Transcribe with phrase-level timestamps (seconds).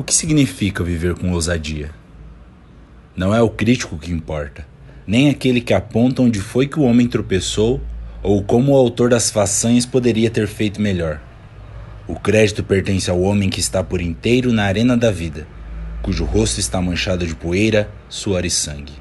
[0.00, 1.90] O que significa viver com ousadia?
[3.14, 4.66] Não é o crítico que importa,
[5.06, 7.82] nem aquele que aponta onde foi que o homem tropeçou
[8.22, 11.20] ou como o autor das façanhas poderia ter feito melhor.
[12.08, 15.46] O crédito pertence ao homem que está por inteiro na arena da vida,
[16.00, 18.94] cujo rosto está manchado de poeira, suor e sangue.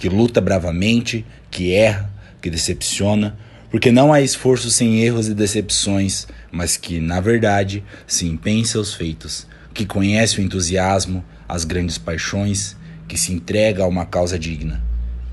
[0.00, 2.12] Que luta bravamente, que erra,
[2.42, 3.38] que decepciona,
[3.70, 8.64] porque não há esforço sem erros e decepções, mas que, na verdade, se empenha em
[8.64, 9.46] seus feitos,
[9.78, 14.82] que conhece o entusiasmo, as grandes paixões, que se entrega a uma causa digna,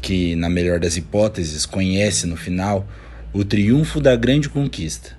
[0.03, 2.88] que, na melhor das hipóteses, conhece no final
[3.34, 5.17] o triunfo da grande conquista,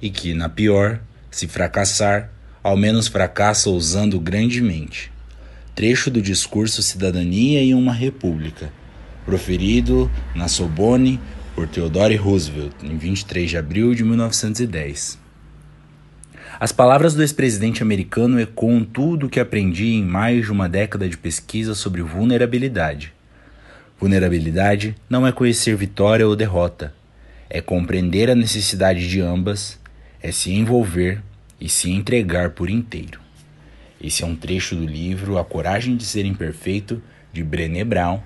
[0.00, 1.00] e que, na pior,
[1.32, 2.30] se fracassar,
[2.62, 5.10] ao menos fracassa ousando grandemente.
[5.74, 8.72] Trecho do discurso Cidadania em uma República,
[9.24, 11.18] proferido na Sorbonne
[11.56, 15.19] por Theodore Roosevelt em 23 de abril de 1910.
[16.60, 21.08] As palavras do ex-presidente americano ecoam tudo o que aprendi em mais de uma década
[21.08, 23.14] de pesquisa sobre vulnerabilidade.
[23.98, 26.92] Vulnerabilidade não é conhecer vitória ou derrota,
[27.48, 29.80] é compreender a necessidade de ambas,
[30.22, 31.22] é se envolver
[31.58, 33.18] e se entregar por inteiro.
[33.98, 37.02] Esse é um trecho do livro A Coragem de Ser Imperfeito,
[37.32, 38.20] de Brené Brown,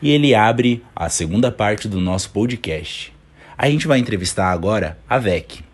[0.00, 3.12] e ele abre a segunda parte do nosso podcast.
[3.58, 5.67] A gente vai entrevistar agora a VEC.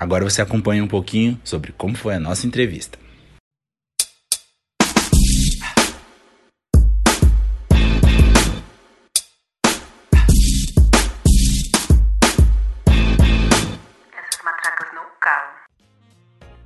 [0.00, 2.98] Agora você acompanha um pouquinho sobre como foi a nossa entrevista.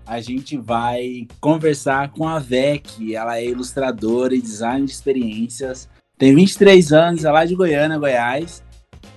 [0.07, 3.17] a gente vai conversar com a VEC.
[3.17, 5.89] Ela é ilustradora e design de experiências.
[6.17, 8.63] Tem 23 anos, é lá de Goiânia, Goiás.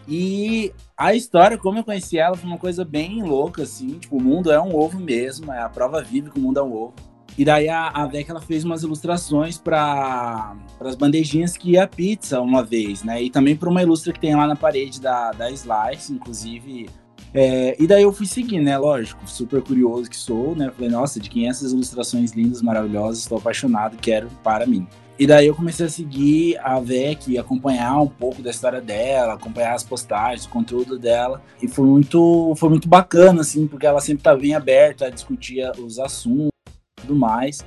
[0.07, 3.99] E a história, como eu conheci ela, foi uma coisa bem louca, assim.
[3.99, 6.63] Tipo, o mundo é um ovo mesmo, é a prova viva que o mundo é
[6.63, 6.93] um ovo.
[7.37, 12.41] E daí a, a VEC ela fez umas ilustrações para as bandejinhas que ia pizza
[12.41, 13.21] uma vez, né?
[13.21, 16.89] E também para uma ilustra que tem lá na parede da, da Slice, inclusive
[17.33, 18.77] é, e daí eu fui seguir, né?
[18.77, 20.71] Lógico, super curioso que sou, né?
[20.75, 24.87] Falei, nossa, de quem é essas ilustrações lindas, maravilhosas, estou apaixonado, quero para mim.
[25.19, 29.73] E daí eu comecei a seguir a VEC, acompanhar um pouco da história dela, acompanhar
[29.73, 31.41] as postagens, o conteúdo dela.
[31.61, 35.67] E foi muito, foi muito bacana, assim, porque ela sempre tá bem aberta a discutir
[35.79, 37.65] os assuntos e tudo mais.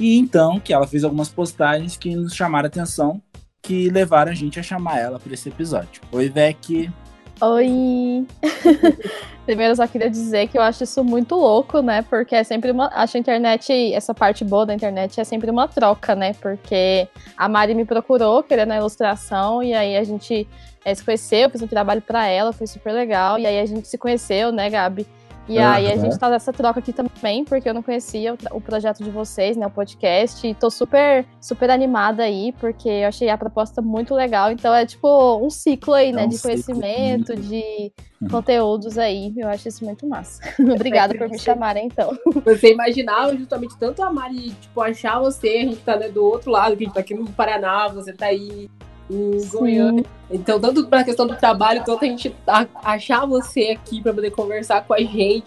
[0.00, 3.22] E então que ela fez algumas postagens que nos chamaram a atenção,
[3.62, 6.02] que levaram a gente a chamar ela para esse episódio.
[6.10, 6.90] Oi, VEC,
[7.42, 8.26] Oi!
[9.46, 12.02] Primeiro, eu só queria dizer que eu acho isso muito louco, né?
[12.02, 12.90] Porque é sempre uma.
[12.92, 16.34] Acho a internet, essa parte boa da internet é sempre uma troca, né?
[16.34, 20.46] Porque a Mari me procurou querendo a ilustração, e aí a gente
[20.84, 23.38] é, se conheceu, fiz um trabalho para ela, foi super legal.
[23.38, 25.06] E aí a gente se conheceu, né, Gabi?
[25.50, 25.66] E uhum.
[25.66, 29.02] aí a gente tá nessa troca aqui também, porque eu não conhecia o, o, projeto
[29.02, 33.36] de vocês, né, o podcast, e tô super, super animada aí, porque eu achei a
[33.36, 34.52] proposta muito legal.
[34.52, 38.28] Então é tipo um ciclo aí, né, é um de conhecimento, de uhum.
[38.28, 39.34] conteúdos aí.
[39.36, 40.40] Eu acho isso muito massa.
[40.62, 42.16] Obrigada por me chamarem, então.
[42.44, 46.52] Você imaginava justamente tanto a Mari, tipo, achar você, a gente tá né, do outro
[46.52, 48.70] lado, que a gente tá aqui no Paraná, você tá aí
[49.10, 50.04] em Goiânia.
[50.30, 52.34] Então, tanto para a questão do trabalho, quanto a gente
[52.84, 55.46] achar você aqui para poder conversar com a gente.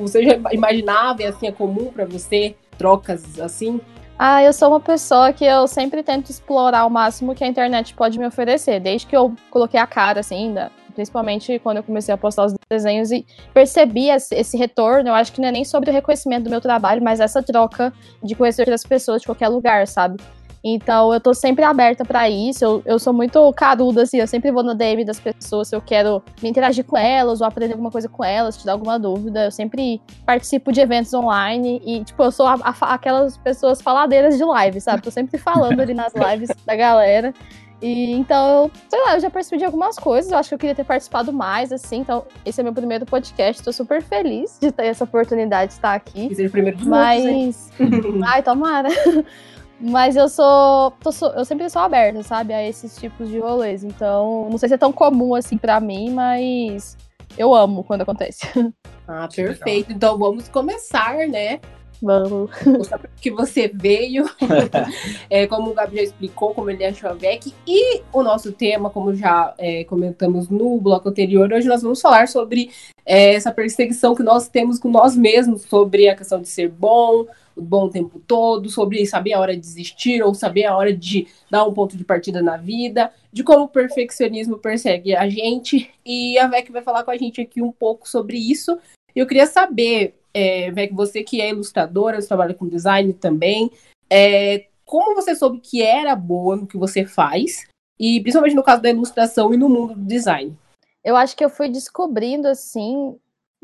[0.00, 3.80] Você já imaginava e assim é comum para você trocas assim?
[4.18, 7.92] Ah, eu sou uma pessoa que eu sempre tento explorar o máximo que a internet
[7.92, 12.14] pode me oferecer, desde que eu coloquei a cara assim, ainda, principalmente quando eu comecei
[12.14, 15.08] a postar os desenhos e percebi esse retorno.
[15.08, 17.92] Eu acho que não é nem sobre o reconhecimento do meu trabalho, mas essa troca
[18.22, 20.22] de conhecer outras pessoas de qualquer lugar, sabe?
[20.64, 22.64] Então eu tô sempre aberta para isso.
[22.64, 25.80] Eu, eu sou muito caruda, assim, eu sempre vou no DM das pessoas se eu
[25.80, 29.46] quero me interagir com elas ou aprender alguma coisa com elas, te dar alguma dúvida.
[29.46, 34.36] Eu sempre participo de eventos online e, tipo, eu sou a, a, aquelas pessoas faladeiras
[34.36, 35.02] de live, sabe?
[35.02, 37.34] Tô sempre falando ali nas lives da galera.
[37.82, 40.30] E então, sei lá, eu já percebi de algumas coisas.
[40.30, 41.96] Eu acho que eu queria ter participado mais, assim.
[41.96, 43.60] Então, esse é meu primeiro podcast.
[43.60, 46.28] Tô super feliz de ter essa oportunidade de estar aqui.
[46.30, 47.72] Esse é o primeiro de Mas.
[48.24, 48.88] Ai, tomara.
[49.82, 50.94] Mas eu sou,
[51.34, 52.54] Eu sempre sou aberta, sabe?
[52.54, 53.82] A esses tipos de rolês.
[53.82, 56.96] Então, não sei se é tão comum assim para mim, mas
[57.36, 58.46] eu amo quando acontece.
[59.04, 59.92] Ah, perfeito.
[59.92, 61.60] Então vamos começar, né?
[62.02, 62.50] Vamos.
[63.20, 64.28] que você veio,
[65.30, 68.90] é, como o Gabi já explicou, como ele achou a VEC, e o nosso tema,
[68.90, 72.72] como já é, comentamos no bloco anterior, hoje nós vamos falar sobre
[73.06, 77.24] é, essa perseguição que nós temos com nós mesmos, sobre a questão de ser bom,
[77.54, 81.28] o bom tempo todo, sobre saber a hora de desistir ou saber a hora de
[81.48, 86.36] dar um ponto de partida na vida, de como o perfeccionismo persegue a gente, e
[86.36, 88.76] a VEC vai falar com a gente aqui um pouco sobre isso.
[89.14, 93.70] Eu queria saber é, você que é ilustradora, você trabalha com design também,
[94.10, 97.66] é, como você soube que era boa no que você faz,
[97.98, 100.56] e principalmente no caso da ilustração e no mundo do design?
[101.04, 103.16] Eu acho que eu fui descobrindo, assim,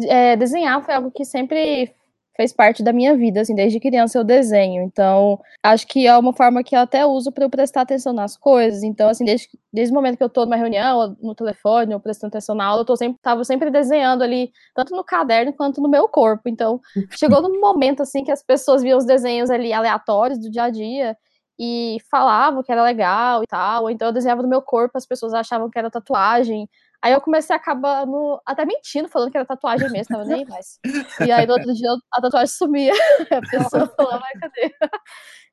[0.02, 1.92] é, desenhar foi algo que sempre
[2.38, 4.84] fez parte da minha vida, assim, desde criança eu desenho.
[4.84, 8.36] Então, acho que é uma forma que eu até uso para eu prestar atenção nas
[8.36, 8.84] coisas.
[8.84, 12.28] Então, assim, desde, desde o momento que eu tô numa reunião, no telefone, ou prestando
[12.28, 15.88] atenção na aula, eu tô sempre, tava sempre desenhando ali, tanto no caderno quanto no
[15.88, 16.48] meu corpo.
[16.48, 16.80] Então,
[17.18, 20.70] chegou num momento, assim, que as pessoas viam os desenhos ali aleatórios do dia a
[20.70, 21.16] dia
[21.58, 25.04] e falavam que era legal e tal, ou então eu desenhava no meu corpo, as
[25.04, 26.68] pessoas achavam que era tatuagem,
[27.00, 30.44] Aí eu comecei a acabar no, até mentindo, falando que era tatuagem mesmo, tava nem
[30.46, 30.80] mais.
[31.24, 32.92] E aí no outro dia a tatuagem sumia.
[33.30, 34.74] A pessoa falava, vai, cadê?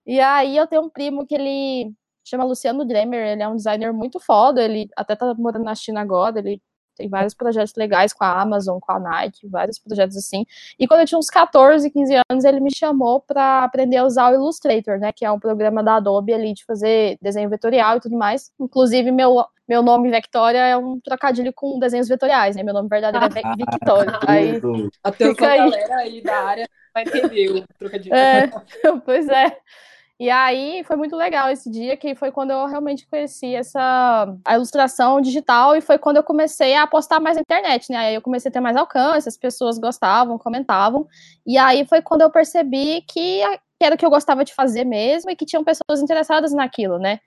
[0.07, 1.91] E aí eu tenho um primo que ele
[2.23, 5.99] chama Luciano Dremer, ele é um designer muito foda, ele até tá morando na China
[6.01, 6.61] agora, ele
[6.95, 10.45] tem vários projetos legais com a Amazon, com a Nike, vários projetos assim.
[10.79, 14.31] E quando eu tinha uns 14, 15 anos, ele me chamou para aprender a usar
[14.31, 17.99] o Illustrator, né, que é um programa da Adobe ali de fazer desenho vetorial e
[17.99, 18.51] tudo mais.
[18.59, 22.63] Inclusive, meu, meu nome Victoria é um trocadilho com desenhos vetoriais, né?
[22.63, 24.19] Meu nome verdadeiro é ah, Victoria.
[24.27, 24.61] aí,
[25.03, 25.57] Atenção, aí.
[25.57, 28.15] galera aí da área vai entender o trocadilho.
[28.15, 28.47] É,
[29.05, 29.57] pois é.
[30.17, 34.55] E aí foi muito legal esse dia, que foi quando eu realmente conheci essa a
[34.55, 37.97] ilustração digital e foi quando eu comecei a postar mais na internet, né?
[37.97, 41.05] Aí eu comecei a ter mais alcance, as pessoas gostavam, comentavam.
[41.45, 43.41] E aí foi quando eu percebi que
[43.81, 47.19] era o que eu gostava de fazer mesmo e que tinham pessoas interessadas naquilo, né?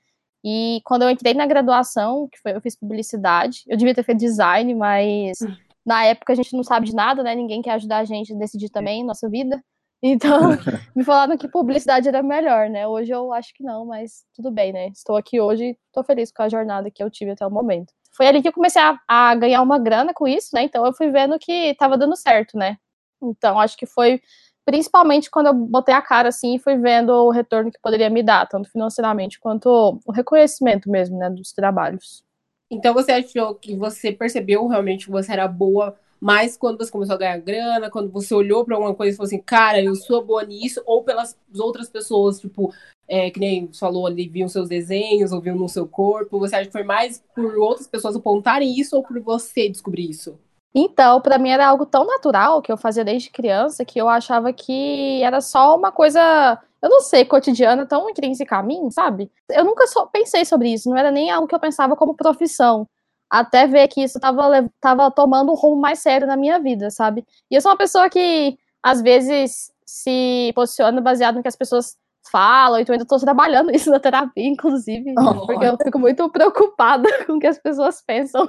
[0.43, 4.19] E quando eu entrei na graduação, que foi, eu fiz publicidade, eu devia ter feito
[4.19, 5.39] design, mas
[5.85, 7.35] na época a gente não sabe de nada, né?
[7.35, 9.63] Ninguém quer ajudar a gente a decidir também nossa vida.
[10.03, 10.41] Então,
[10.95, 12.87] me falaram que publicidade era melhor, né?
[12.87, 14.89] Hoje eu acho que não, mas tudo bem, né?
[14.89, 17.93] Estou aqui hoje e estou feliz com a jornada que eu tive até o momento.
[18.13, 20.63] Foi ali que eu comecei a, a ganhar uma grana com isso, né?
[20.63, 22.77] Então eu fui vendo que estava dando certo, né?
[23.23, 24.21] Então, acho que foi
[24.65, 28.23] principalmente quando eu botei a cara assim e fui vendo o retorno que poderia me
[28.23, 32.23] dar, tanto financeiramente quanto o reconhecimento mesmo, né, dos trabalhos.
[32.71, 37.15] Então você achou que você percebeu realmente que você era boa mas quando você começou
[37.15, 40.25] a ganhar grana, quando você olhou para alguma coisa e falou assim, cara, eu sou
[40.25, 42.73] boa nisso, ou pelas outras pessoas, tipo,
[43.07, 46.73] é, que nem falou ali, viam seus desenhos, ou no seu corpo, você acha que
[46.73, 50.39] foi mais por outras pessoas apontarem isso ou por você descobrir isso?
[50.75, 54.53] Então, para mim era algo tão natural que eu fazia desde criança que eu achava
[54.53, 59.31] que era só uma coisa, eu não sei, cotidiana, tão intrínseca a mim, sabe?
[59.51, 62.87] Eu nunca pensei sobre isso, não era nem algo que eu pensava como profissão
[63.31, 67.25] até ver que isso tava, tava tomando um rumo mais sério na minha vida, sabe?
[67.51, 71.97] E eu sou uma pessoa que, às vezes, se posiciona baseado no que as pessoas
[72.31, 75.47] falam, então eu ainda estou trabalhando isso na terapia, inclusive, oh.
[75.47, 78.47] porque eu fico muito preocupada com o que as pessoas pensam.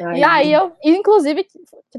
[0.00, 1.46] Ai, e aí eu, inclusive,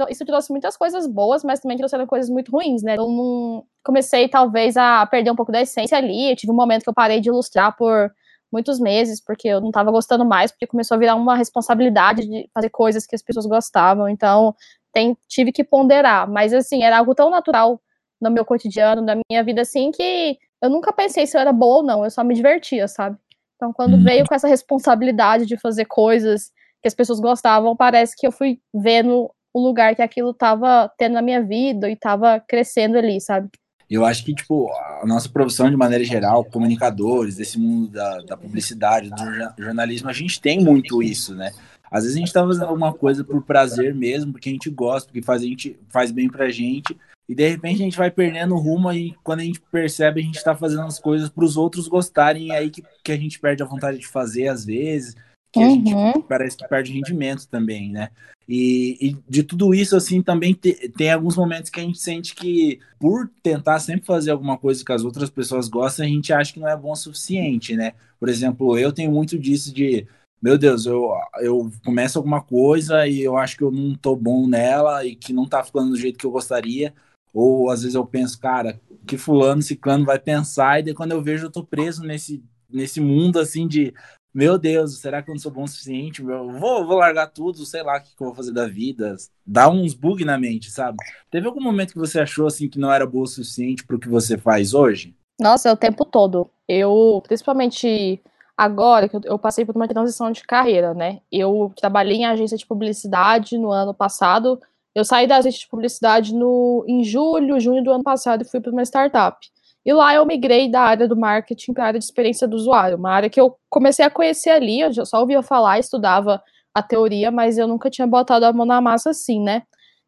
[0.10, 2.96] isso trouxe muitas coisas boas, mas também trouxe coisas muito ruins, né?
[2.98, 6.32] Eu não comecei, talvez, a perder um pouco da essência ali.
[6.32, 8.12] Eu tive um momento que eu parei de ilustrar por
[8.54, 12.48] muitos meses, porque eu não estava gostando mais, porque começou a virar uma responsabilidade de
[12.54, 14.08] fazer coisas que as pessoas gostavam.
[14.08, 14.56] Então,
[14.94, 16.30] tem, tive que ponderar.
[16.30, 17.82] Mas, assim, era algo tão natural
[18.22, 21.78] no meu cotidiano, na minha vida, assim, que eu nunca pensei se eu era boa
[21.78, 23.18] ou não, eu só me divertia, sabe?
[23.56, 24.04] Então, quando uhum.
[24.04, 26.52] veio com essa responsabilidade de fazer coisas
[26.82, 31.14] que as pessoas gostavam, parece que eu fui vendo o lugar que aquilo estava tendo
[31.14, 33.50] na minha vida e estava crescendo ali, sabe?
[33.90, 34.72] Eu acho que, tipo,
[35.02, 40.14] a nossa profissão de maneira geral, comunicadores, desse mundo da, da publicidade, do jornalismo, a
[40.14, 41.52] gente tem muito isso, né?
[41.92, 45.08] Às vezes a gente tá fazendo alguma coisa por prazer mesmo, porque a gente gosta,
[45.08, 46.98] porque faz, a gente, faz bem pra gente,
[47.30, 50.24] e de repente a gente vai perdendo o rumo e quando a gente percebe a
[50.24, 53.40] gente tá fazendo as coisas para os outros gostarem, e aí que, que a gente
[53.40, 55.16] perde a vontade de fazer às vezes,
[55.54, 55.66] que uhum.
[55.66, 58.10] a gente parece que perde rendimento também, né?
[58.50, 62.36] E, e, de tudo isso, assim, também te, tem alguns momentos que a gente sente
[62.36, 66.52] que, por tentar sempre fazer alguma coisa que as outras pessoas gostam, a gente acha
[66.52, 67.94] que não é bom o suficiente, né?
[68.20, 70.08] Por exemplo, eu tenho muito disso de,
[70.42, 74.48] meu Deus, eu, eu começo alguma coisa e eu acho que eu não tô bom
[74.48, 76.94] nela e que não tá ficando do jeito que eu gostaria.
[77.32, 81.22] Ou às vezes eu penso, cara, que fulano, ciclano vai pensar, e daí quando eu
[81.22, 83.94] vejo eu tô preso nesse, nesse mundo, assim, de
[84.34, 86.22] meu Deus, será que eu não sou bom o suficiente?
[86.22, 89.16] Vou, vou largar tudo, sei lá o que, que eu vou fazer da vida.
[89.46, 90.98] Dá uns bug na mente, sabe?
[91.30, 94.00] Teve algum momento que você achou assim que não era boa o suficiente para o
[94.00, 95.16] que você faz hoje?
[95.40, 96.50] Nossa, é o tempo todo.
[96.68, 98.20] Eu, principalmente
[98.58, 101.20] agora, que eu passei por uma transição de carreira, né?
[101.32, 104.60] Eu trabalhei em agência de publicidade no ano passado.
[104.96, 108.60] Eu saí da agência de publicidade no, em julho, junho do ano passado e fui
[108.60, 109.38] para uma startup.
[109.86, 112.98] E lá eu migrei da área do marketing para a área de experiência do usuário,
[112.98, 116.42] uma área que eu comecei a conhecer ali, eu só ouvia falar, estudava
[116.74, 119.64] a teoria, mas eu nunca tinha botado a mão na massa assim, né?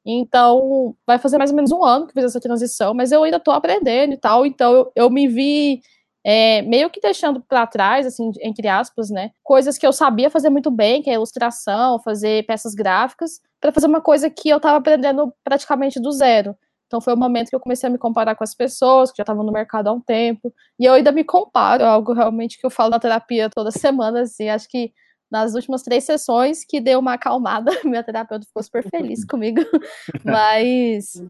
[0.05, 3.39] Então, vai fazer mais ou menos um ano que fiz essa transição, mas eu ainda
[3.39, 5.81] tô aprendendo e tal, então eu, eu me vi
[6.23, 10.49] é, meio que deixando para trás, assim, entre aspas, né, coisas que eu sabia fazer
[10.49, 14.77] muito bem, que é ilustração, fazer peças gráficas, para fazer uma coisa que eu estava
[14.77, 16.55] aprendendo praticamente do zero.
[16.87, 19.23] Então foi o momento que eu comecei a me comparar com as pessoas que já
[19.23, 20.53] estavam no mercado há um tempo.
[20.79, 24.21] E eu ainda me comparo, é algo realmente que eu falo na terapia toda semana,
[24.21, 24.93] assim, acho que
[25.35, 27.69] nas últimas três sessões que deu uma acalmada.
[27.83, 29.61] Minha terapeuta ficou super feliz comigo.
[30.23, 31.21] Mas.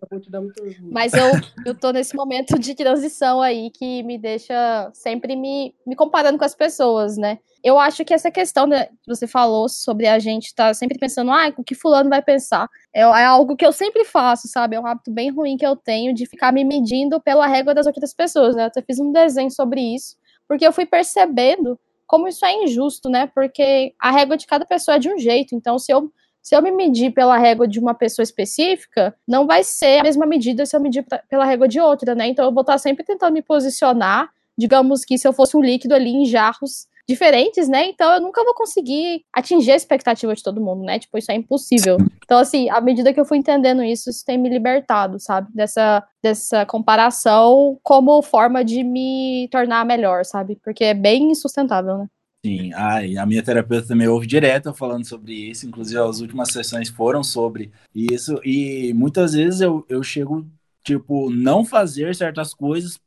[0.92, 1.32] Mas eu,
[1.66, 6.46] eu tô nesse momento de transição aí que me deixa sempre me, me comparando com
[6.46, 7.40] as pessoas, né?
[7.64, 11.00] Eu acho que essa questão né, que você falou sobre a gente estar tá sempre
[11.00, 14.76] pensando, ah, o que fulano vai pensar, é, é algo que eu sempre faço, sabe?
[14.76, 17.88] É um hábito bem ruim que eu tenho de ficar me medindo pela régua das
[17.88, 18.64] outras pessoas, né?
[18.64, 20.16] Eu até fiz um desenho sobre isso,
[20.48, 23.28] porque eu fui percebendo como isso é injusto, né?
[23.28, 25.56] Porque a régua de cada pessoa é de um jeito.
[25.56, 29.64] Então, se eu, se eu me medir pela régua de uma pessoa específica, não vai
[29.64, 32.28] ser a mesma medida se eu medir pela régua de outra, né?
[32.28, 34.30] Então, eu vou estar sempre tentando me posicionar.
[34.58, 37.88] Digamos que se eu fosse um líquido ali em jarros diferentes, né?
[37.88, 41.00] Então eu nunca vou conseguir atingir a expectativa de todo mundo, né?
[41.00, 41.98] Tipo, isso é impossível.
[42.24, 45.50] Então, assim, à medida que eu fui entendendo isso, isso tem me libertado, sabe?
[45.54, 50.58] Dessa, dessa comparação como forma de me tornar melhor, sabe?
[50.64, 52.08] Porque é bem insustentável, né?
[52.46, 56.90] Sim, ai, a minha terapeuta também ouve direto falando sobre isso, inclusive as últimas sessões
[56.90, 60.46] foram sobre isso, e muitas vezes eu, eu chego,
[60.84, 63.00] tipo, não fazer certas coisas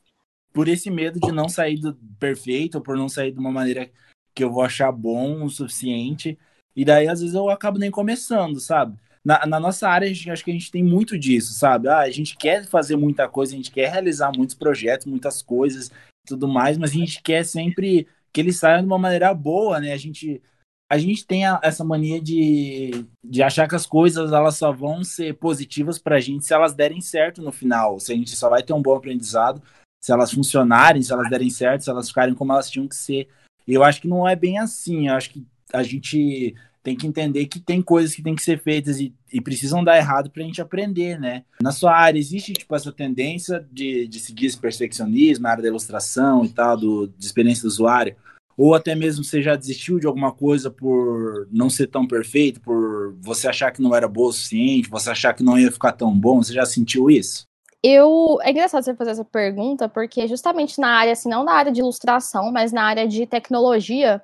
[0.58, 3.88] por esse medo de não sair do perfeito, ou por não sair de uma maneira
[4.34, 6.36] que eu vou achar bom o suficiente.
[6.74, 8.98] E daí, às vezes, eu acabo nem começando, sabe?
[9.24, 11.86] Na, na nossa área, gente, acho que a gente tem muito disso, sabe?
[11.86, 15.92] Ah, a gente quer fazer muita coisa, a gente quer realizar muitos projetos, muitas coisas
[16.26, 19.92] tudo mais, mas a gente quer sempre que eles saiam de uma maneira boa, né?
[19.92, 20.42] A gente,
[20.90, 25.04] a gente tem a, essa mania de, de achar que as coisas elas só vão
[25.04, 28.60] ser positivas pra gente se elas derem certo no final, se a gente só vai
[28.64, 29.62] ter um bom aprendizado
[30.00, 33.28] se elas funcionarem, se elas derem certo, se elas ficarem como elas tinham que ser.
[33.66, 35.08] Eu acho que não é bem assim.
[35.08, 38.62] Eu acho que a gente tem que entender que tem coisas que tem que ser
[38.62, 41.44] feitas e, e precisam dar errado para a gente aprender, né?
[41.60, 45.68] Na sua área, existe tipo essa tendência de, de seguir esse perfeccionismo na área da
[45.68, 48.16] ilustração e tal, do, de experiência do usuário?
[48.56, 53.14] Ou até mesmo você já desistiu de alguma coisa por não ser tão perfeito, por
[53.20, 56.18] você achar que não era boa o suficiente, você achar que não ia ficar tão
[56.18, 56.42] bom?
[56.42, 57.47] Você já sentiu isso?
[57.82, 58.38] Eu.
[58.42, 61.80] É engraçado você fazer essa pergunta, porque justamente na área, assim, não na área de
[61.80, 64.22] ilustração, mas na área de tecnologia,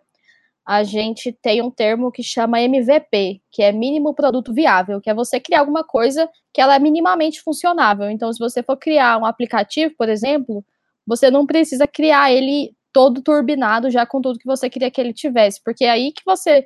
[0.66, 5.14] a gente tem um termo que chama MVP, que é mínimo produto viável, que é
[5.14, 8.10] você criar alguma coisa que ela é minimamente funcionável.
[8.10, 10.64] Então, se você for criar um aplicativo, por exemplo,
[11.06, 15.12] você não precisa criar ele todo turbinado já com tudo que você queria que ele
[15.12, 16.64] tivesse, porque é aí que você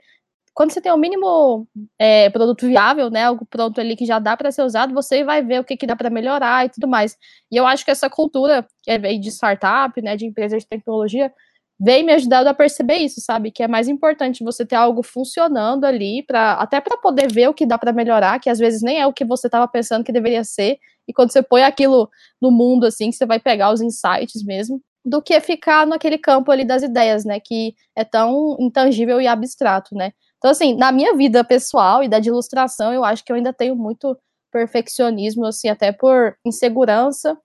[0.58, 4.36] quando você tem o mínimo é, produto viável, né, algo pronto ali que já dá
[4.36, 7.16] para ser usado, você vai ver o que, que dá para melhorar e tudo mais.
[7.48, 11.32] E eu acho que essa cultura é, de startup, né, de empresas de tecnologia,
[11.78, 13.52] vem me ajudando a perceber isso, sabe?
[13.52, 17.54] Que é mais importante você ter algo funcionando ali, para até para poder ver o
[17.54, 20.10] que dá para melhorar, que às vezes nem é o que você estava pensando que
[20.10, 22.10] deveria ser, e quando você põe aquilo
[22.42, 26.64] no mundo, assim, você vai pegar os insights mesmo, do que ficar naquele campo ali
[26.64, 27.38] das ideias, né?
[27.38, 30.10] Que é tão intangível e abstrato, né?
[30.38, 33.52] Então, assim, na minha vida pessoal e da de ilustração, eu acho que eu ainda
[33.52, 34.16] tenho muito
[34.52, 37.36] perfeccionismo, assim, até por insegurança,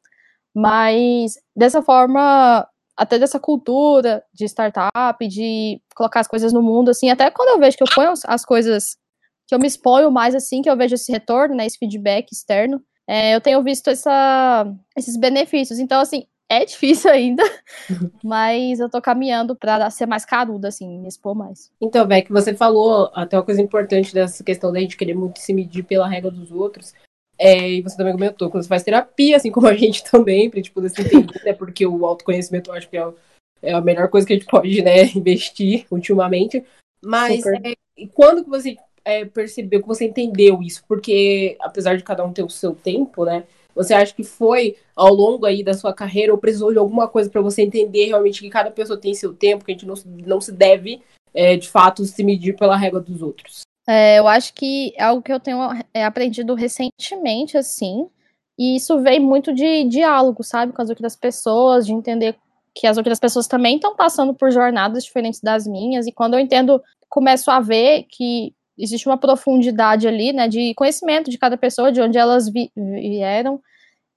[0.55, 7.09] mas dessa forma, até dessa cultura de startup, de colocar as coisas no mundo, assim,
[7.09, 8.95] até quando eu vejo que eu ponho as coisas,
[9.47, 12.81] que eu me exponho mais, assim, que eu vejo esse retorno, né, esse feedback externo,
[13.07, 14.65] é, eu tenho visto essa,
[14.97, 15.79] esses benefícios.
[15.79, 16.25] Então, assim,
[16.61, 17.43] é difícil ainda,
[18.23, 21.71] mas eu tô caminhando para ser mais caruda, assim, me expor mais.
[21.81, 25.53] Então, Beck, você falou até uma coisa importante dessa questão da gente querer muito se
[25.53, 26.93] medir pela regra dos outros.
[27.37, 30.57] É, e você também comentou, quando você faz terapia, assim como a gente também, pra
[30.57, 31.53] gente poder se entender, né?
[31.53, 33.13] Porque o autoconhecimento eu acho que é,
[33.61, 36.63] é, a melhor coisa que a gente pode, né, investir ultimamente.
[37.03, 37.75] Mas é,
[38.13, 40.83] quando que você é, percebeu, que você entendeu isso?
[40.87, 43.43] Porque, apesar de cada um ter o seu tempo, né?
[43.75, 47.29] Você acha que foi ao longo aí da sua carreira ou precisou de alguma coisa
[47.29, 50.41] para você entender realmente que cada pessoa tem seu tempo, que a gente não, não
[50.41, 51.01] se deve,
[51.33, 53.61] é, de fato, se medir pela régua dos outros?
[53.87, 55.59] É, eu acho que é algo que eu tenho
[55.93, 58.07] é, aprendido recentemente, assim,
[58.57, 62.35] e isso vem muito de diálogo, sabe, com as outras pessoas, de entender
[62.75, 66.39] que as outras pessoas também estão passando por jornadas diferentes das minhas, e quando eu
[66.39, 71.91] entendo, começo a ver que existe uma profundidade ali, né, de conhecimento de cada pessoa,
[71.91, 73.61] de onde elas vi vieram.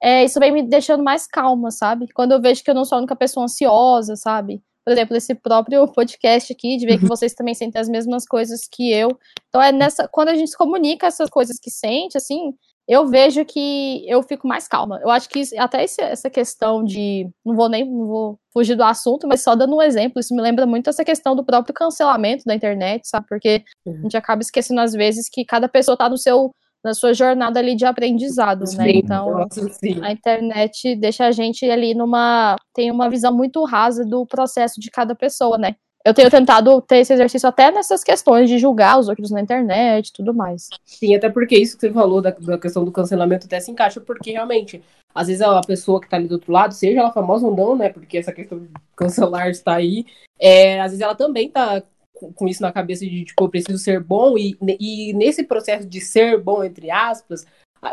[0.02, 2.06] É, isso vem me deixando mais calma, sabe?
[2.12, 4.62] Quando eu vejo que eu não sou a única pessoa ansiosa, sabe?
[4.84, 7.08] Por exemplo, esse próprio podcast aqui, de ver que uhum.
[7.08, 9.18] vocês também sentem as mesmas coisas que eu.
[9.48, 12.54] Então é nessa, quando a gente comunica essas coisas que sente, assim,
[12.88, 15.00] eu vejo que eu fico mais calma.
[15.02, 17.28] Eu acho que isso, até esse, essa questão de.
[17.44, 20.40] Não vou nem não vou fugir do assunto, mas só dando um exemplo, isso me
[20.40, 23.26] lembra muito essa questão do próprio cancelamento da internet, sabe?
[23.28, 26.52] Porque a gente acaba esquecendo às vezes que cada pessoa está no seu
[26.84, 28.66] na sua jornada ali de aprendizado, né?
[28.66, 28.92] sim, né?
[28.92, 29.68] Então, nossa,
[30.02, 34.88] a internet deixa a gente ali numa tem uma visão muito rasa do processo de
[34.88, 35.74] cada pessoa, né?
[36.06, 40.06] Eu tenho tentado ter esse exercício até nessas questões de julgar os outros na internet
[40.06, 40.68] e tudo mais.
[40.84, 44.00] Sim, até porque isso que você falou da, da, questão do cancelamento até se encaixa,
[44.00, 44.80] porque realmente,
[45.12, 47.74] às vezes a pessoa que tá ali do outro lado, seja ela famosa ou não,
[47.74, 47.88] né?
[47.88, 50.06] Porque essa questão de cancelar está aí,
[50.38, 51.82] é, às vezes ela também tá
[52.14, 56.00] com isso na cabeça de, tipo, eu preciso ser bom, e, e nesse processo de
[56.00, 57.44] ser bom, entre aspas,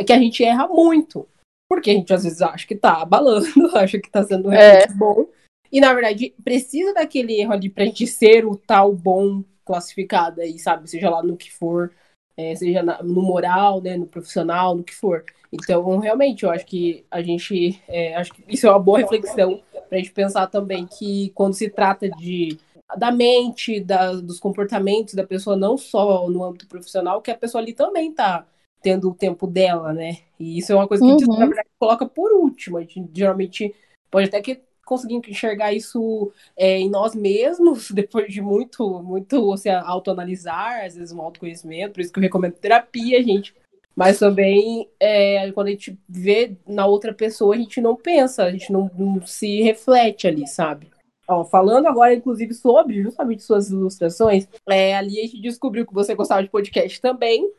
[0.05, 1.27] que a gente erra muito.
[1.67, 4.93] Porque a gente às vezes acha que tá abalando, acha que tá sendo realmente é.
[4.93, 5.25] bom.
[5.74, 10.60] E na verdade, precisa daquele erro ali pra gente ser o tal bom classificado aí,
[10.60, 10.88] sabe?
[10.88, 11.92] Seja lá no que for,
[12.38, 15.25] é, seja na, no moral, né, no profissional, no que for.
[15.51, 17.82] Então, realmente, eu acho que a gente.
[17.88, 21.68] É, acho que isso é uma boa reflexão pra gente pensar também que quando se
[21.72, 22.60] trata de
[22.96, 27.63] da mente, da, dos comportamentos da pessoa, não só no âmbito profissional, que a pessoa
[27.63, 28.46] ali também tá
[28.80, 30.18] tendo o tempo dela, né?
[30.39, 31.15] E isso é uma coisa que uhum.
[31.15, 32.77] a gente, na verdade, coloca por último.
[32.77, 33.74] A gente geralmente
[34.12, 39.69] pode até que conseguir enxergar isso é, em nós mesmos, depois de muito, muito assim,
[39.69, 43.53] autoanalisar, às vezes um autoconhecimento, por isso que eu recomendo terapia, gente.
[43.95, 48.51] Mas também, é, quando a gente vê na outra pessoa, a gente não pensa, a
[48.51, 50.91] gente não, não se reflete ali, sabe?
[51.27, 56.15] Ó, falando agora, inclusive, sobre justamente suas ilustrações, é, ali a gente descobriu que você
[56.15, 57.49] gostava de podcast também,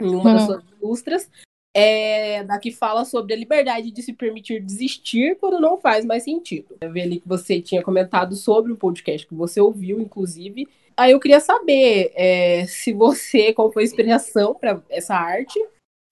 [0.00, 0.34] em uma hum.
[0.34, 1.30] das suas ilustras,
[1.74, 6.24] é, da que fala sobre a liberdade de se permitir desistir quando não faz mais
[6.24, 6.76] sentido.
[6.80, 10.68] Eu vi ali que você tinha comentado sobre o podcast que você ouviu, inclusive.
[10.96, 15.58] Aí eu queria saber é, se você, qual foi a inspiração para essa arte,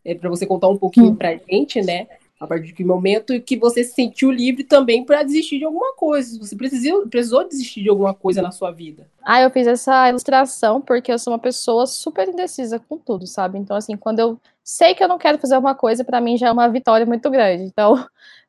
[0.04, 1.16] é, para você contar um pouquinho hum.
[1.16, 2.06] para gente, né?
[2.40, 6.38] A partir que momento que você se sentiu livre também para desistir de alguma coisa.
[6.38, 9.06] Você precisou, precisou desistir de alguma coisa na sua vida.
[9.22, 13.58] Ah, eu fiz essa ilustração porque eu sou uma pessoa super indecisa com tudo, sabe?
[13.58, 16.48] Então, assim, quando eu sei que eu não quero fazer uma coisa, para mim já
[16.48, 17.64] é uma vitória muito grande.
[17.64, 18.02] Então,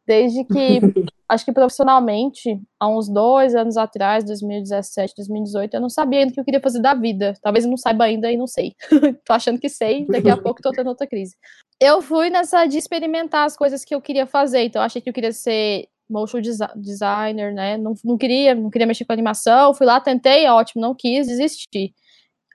[0.05, 0.79] desde que,
[1.29, 6.33] acho que profissionalmente, há uns dois anos atrás, 2017, 2018, eu não sabia ainda o
[6.33, 7.33] que eu queria fazer da vida.
[7.41, 8.73] Talvez eu não saiba ainda e não sei.
[9.25, 11.35] tô achando que sei, daqui a pouco tô tendo outra crise
[11.81, 14.63] eu fui nessa de experimentar as coisas que eu queria fazer.
[14.65, 16.39] Então, achei que eu queria ser motion
[16.75, 17.75] designer, né?
[17.75, 19.73] Não, não queria, não queria mexer com animação.
[19.73, 21.95] Fui lá, tentei, ótimo, não quis, desisti.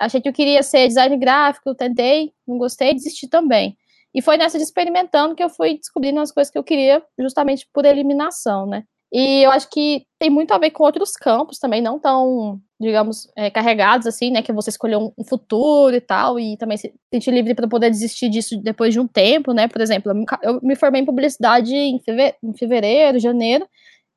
[0.00, 3.76] Achei que eu queria ser design gráfico, tentei, não gostei, desisti também.
[4.16, 7.68] E foi nessa de experimentando que eu fui descobrindo as coisas que eu queria, justamente
[7.70, 8.85] por eliminação, né?
[9.12, 13.31] E eu acho que tem muito a ver com outros campos também, não tão, digamos,
[13.37, 14.40] é, carregados assim, né?
[14.40, 18.31] Que você escolheu um, futuro e tal, e também se sentir livre para poder desistir
[18.31, 19.68] disso depois de um tempo, né?
[19.68, 20.11] Por exemplo,
[20.42, 23.68] eu me formei em publicidade em fevereiro, em fevereiro janeiro,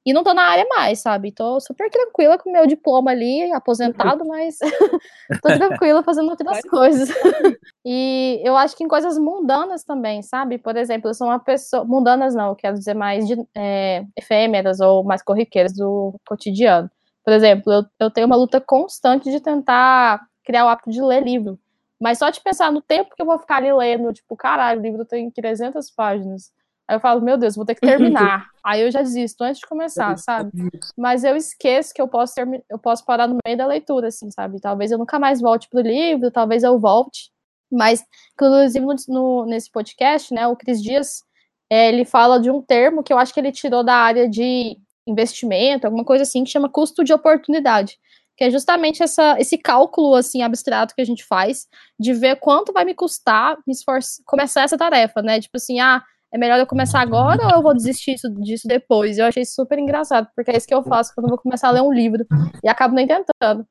[0.10, 1.32] e não tô na área mais, sabe?
[1.32, 4.58] Tô super tranquila com meu diploma ali, aposentado, mas
[5.40, 7.10] tô tranquila fazendo outras coisas.
[7.86, 10.58] e eu acho que em coisas mundanas também, sabe?
[10.58, 11.86] Por exemplo, eu sou uma pessoa.
[11.86, 16.90] Mundanas não, quero dizer mais de, é, efêmeras ou mais corriqueiras do cotidiano.
[17.24, 21.22] Por exemplo, eu, eu tenho uma luta constante de tentar criar o hábito de ler
[21.22, 21.60] livro.
[22.02, 24.84] Mas só de pensar no tempo que eu vou ficar ali lendo, tipo, caralho, o
[24.84, 26.52] livro tem 300 páginas.
[26.90, 28.50] Aí eu falo, meu Deus, vou ter que terminar.
[28.66, 30.52] Aí eu já desisto antes de começar, sabe?
[30.98, 32.34] Mas eu esqueço que eu posso,
[32.68, 34.60] eu posso parar no meio da leitura, assim, sabe?
[34.60, 37.30] Talvez eu nunca mais volte pro livro, talvez eu volte.
[37.72, 41.22] Mas, inclusive, no, no, nesse podcast, né, o Cris Dias,
[41.70, 44.76] é, ele fala de um termo que eu acho que ele tirou da área de
[45.06, 48.00] investimento, alguma coisa assim, que chama custo de oportunidade.
[48.36, 51.68] Que é justamente essa, esse cálculo, assim, abstrato que a gente faz,
[52.00, 55.40] de ver quanto vai me custar me esforçar, começar essa tarefa, né?
[55.40, 59.18] Tipo assim, ah, é melhor eu começar agora ou eu vou desistir disso depois?
[59.18, 61.72] Eu achei super engraçado, porque é isso que eu faço quando eu vou começar a
[61.72, 62.26] ler um livro
[62.64, 63.66] e acabo nem tentando.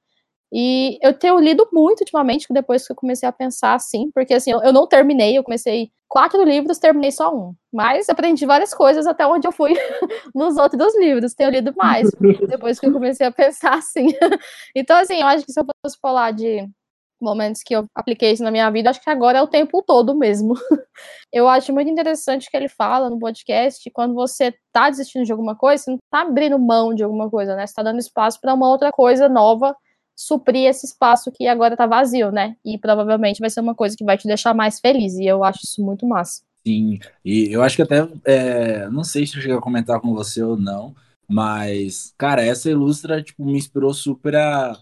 [0.52, 4.50] E eu tenho lido muito ultimamente, depois que eu comecei a pensar assim, porque assim,
[4.50, 7.54] eu não terminei, eu comecei quatro livros, terminei só um.
[7.70, 9.74] Mas aprendi várias coisas até onde eu fui
[10.34, 12.10] nos outros livros, tenho lido mais,
[12.48, 14.06] depois que eu comecei a pensar assim.
[14.74, 16.66] então, assim, eu acho que se eu fosse falar de
[17.20, 20.16] momentos que eu apliquei isso na minha vida, acho que agora é o tempo todo
[20.16, 20.54] mesmo.
[21.32, 25.56] eu acho muito interessante que ele fala no podcast, quando você tá desistindo de alguma
[25.56, 27.66] coisa, você não tá abrindo mão de alguma coisa, né?
[27.66, 29.74] Você tá dando espaço para uma outra coisa nova
[30.16, 32.56] suprir esse espaço que agora tá vazio, né?
[32.64, 35.60] E provavelmente vai ser uma coisa que vai te deixar mais feliz, e eu acho
[35.62, 36.42] isso muito massa.
[36.66, 40.12] Sim, e eu acho que até, é, não sei se eu cheguei a comentar com
[40.12, 40.94] você ou não,
[41.28, 44.76] mas, cara, essa ilustra, tipo, me inspirou super a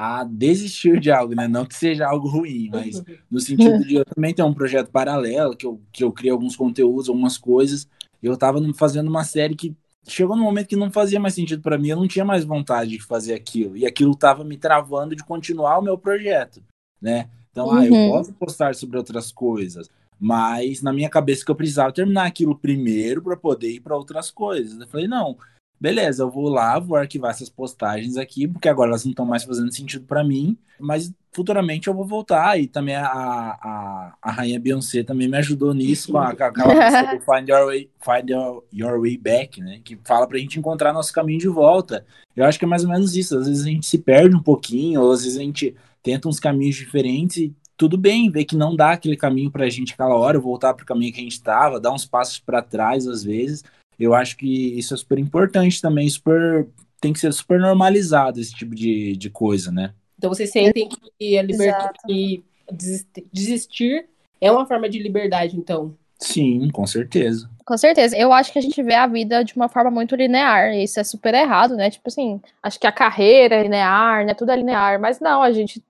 [0.00, 1.48] a desistir de algo, né?
[1.48, 5.56] Não que seja algo ruim, mas no sentido de eu também ter um projeto paralelo,
[5.56, 7.88] que eu, que eu criei alguns conteúdos, algumas coisas.
[8.22, 9.74] Eu tava fazendo uma série que
[10.06, 12.90] chegou num momento que não fazia mais sentido para mim, eu não tinha mais vontade
[12.90, 13.76] de fazer aquilo.
[13.76, 16.62] E aquilo tava me travando de continuar o meu projeto,
[17.02, 17.28] né?
[17.50, 17.72] Então, uhum.
[17.72, 18.10] ah, eu uhum.
[18.10, 23.20] posso postar sobre outras coisas, mas na minha cabeça que eu precisava terminar aquilo primeiro
[23.20, 24.78] para poder ir para outras coisas.
[24.78, 25.36] Eu falei, não,
[25.80, 29.44] beleza, eu vou lá, vou arquivar essas postagens aqui, porque agora elas não estão mais
[29.44, 32.58] fazendo sentido para mim, mas futuramente eu vou voltar.
[32.60, 36.74] E também a, a, a rainha Beyoncé também me ajudou nisso, com, a, com aquela
[36.74, 39.80] música do Find Your, Way, Find Your, Your Way Back, né?
[39.84, 42.04] Que fala pra gente encontrar nosso caminho de volta.
[42.34, 43.36] Eu acho que é mais ou menos isso.
[43.38, 46.40] Às vezes a gente se perde um pouquinho, ou às vezes a gente tenta uns
[46.40, 50.40] caminhos diferentes e tudo bem, ver que não dá aquele caminho pra gente aquela hora,
[50.40, 53.62] voltar pro caminho que a gente estava, dar uns passos para trás às vezes
[53.98, 56.66] eu acho que isso é super importante também, super
[57.00, 59.92] tem que ser super normalizado esse tipo de, de coisa, né?
[60.16, 62.42] Então vocês sentem que a liberdade que
[63.32, 64.06] desistir
[64.40, 65.94] é uma forma de liberdade, então?
[66.18, 67.48] Sim, com certeza.
[67.64, 68.16] Com certeza.
[68.16, 70.72] Eu acho que a gente vê a vida de uma forma muito linear.
[70.74, 71.90] E isso é super errado, né?
[71.90, 74.34] Tipo assim, acho que a carreira é linear, né?
[74.34, 75.00] Tudo é linear.
[75.00, 75.82] Mas não, a gente,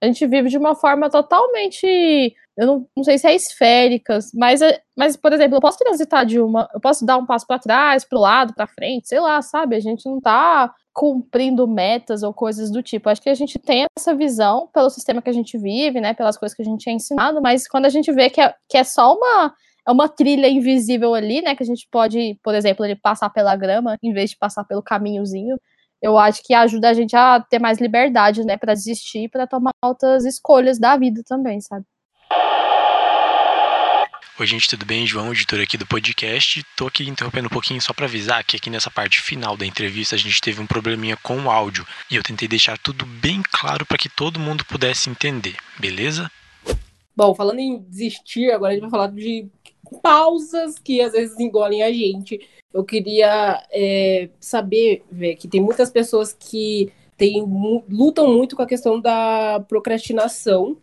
[0.00, 4.62] a gente vive de uma forma totalmente eu não, não sei se é esféricas, mas,
[4.62, 7.58] é, mas, por exemplo, eu posso transitar de uma, eu posso dar um passo para
[7.58, 9.76] trás, para o lado, para frente, sei lá, sabe?
[9.76, 13.10] A gente não tá cumprindo metas ou coisas do tipo.
[13.10, 16.38] Acho que a gente tem essa visão pelo sistema que a gente vive, né, pelas
[16.38, 18.84] coisas que a gente é ensinado, mas quando a gente vê que é, que é
[18.84, 19.54] só uma
[19.86, 23.54] é uma trilha invisível ali, né, que a gente pode, por exemplo, ele passar pela
[23.54, 25.56] grama em vez de passar pelo caminhozinho,
[26.02, 29.72] eu acho que ajuda a gente a ter mais liberdade, né, para desistir, para tomar
[29.84, 31.84] outras escolhas da vida também, sabe?
[34.38, 35.06] Oi, gente, tudo bem?
[35.06, 36.62] João, editor aqui do podcast.
[36.76, 40.14] Tô aqui interrompendo um pouquinho só para avisar que aqui nessa parte final da entrevista
[40.14, 43.86] a gente teve um probleminha com o áudio e eu tentei deixar tudo bem claro
[43.86, 46.30] para que todo mundo pudesse entender, beleza?
[47.16, 49.48] Bom, falando em desistir, agora a gente vai falar de
[50.02, 52.38] pausas que às vezes engolem a gente.
[52.74, 57.42] Eu queria é, saber, ver que tem muitas pessoas que tem,
[57.88, 60.76] lutam muito com a questão da procrastinação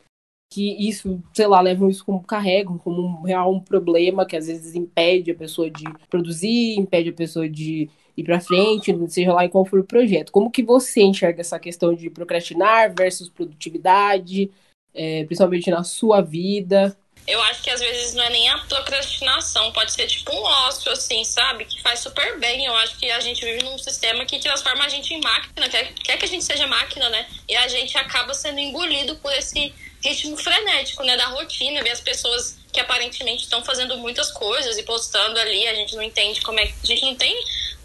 [0.54, 4.46] que isso, sei lá, levam isso como carregam como um real um problema que às
[4.46, 9.44] vezes impede a pessoa de produzir, impede a pessoa de ir para frente, seja lá
[9.44, 10.32] em qual for o projeto.
[10.32, 14.52] Como que você enxerga essa questão de procrastinar versus produtividade,
[14.94, 16.96] é, principalmente na sua vida?
[17.26, 20.92] Eu acho que às vezes não é nem a procrastinação, pode ser tipo um ócio,
[20.92, 21.66] assim, sabe?
[21.66, 22.66] Que faz super bem.
[22.66, 25.94] Eu acho que a gente vive num sistema que transforma a gente em máquina, quer,
[25.94, 27.26] quer que a gente seja máquina, né?
[27.50, 32.02] E a gente acaba sendo engolido por esse ritmo frenético, né, da rotina, ver as
[32.02, 36.60] pessoas que aparentemente estão fazendo muitas coisas e postando ali, a gente não entende como
[36.60, 37.36] é, a gente não tem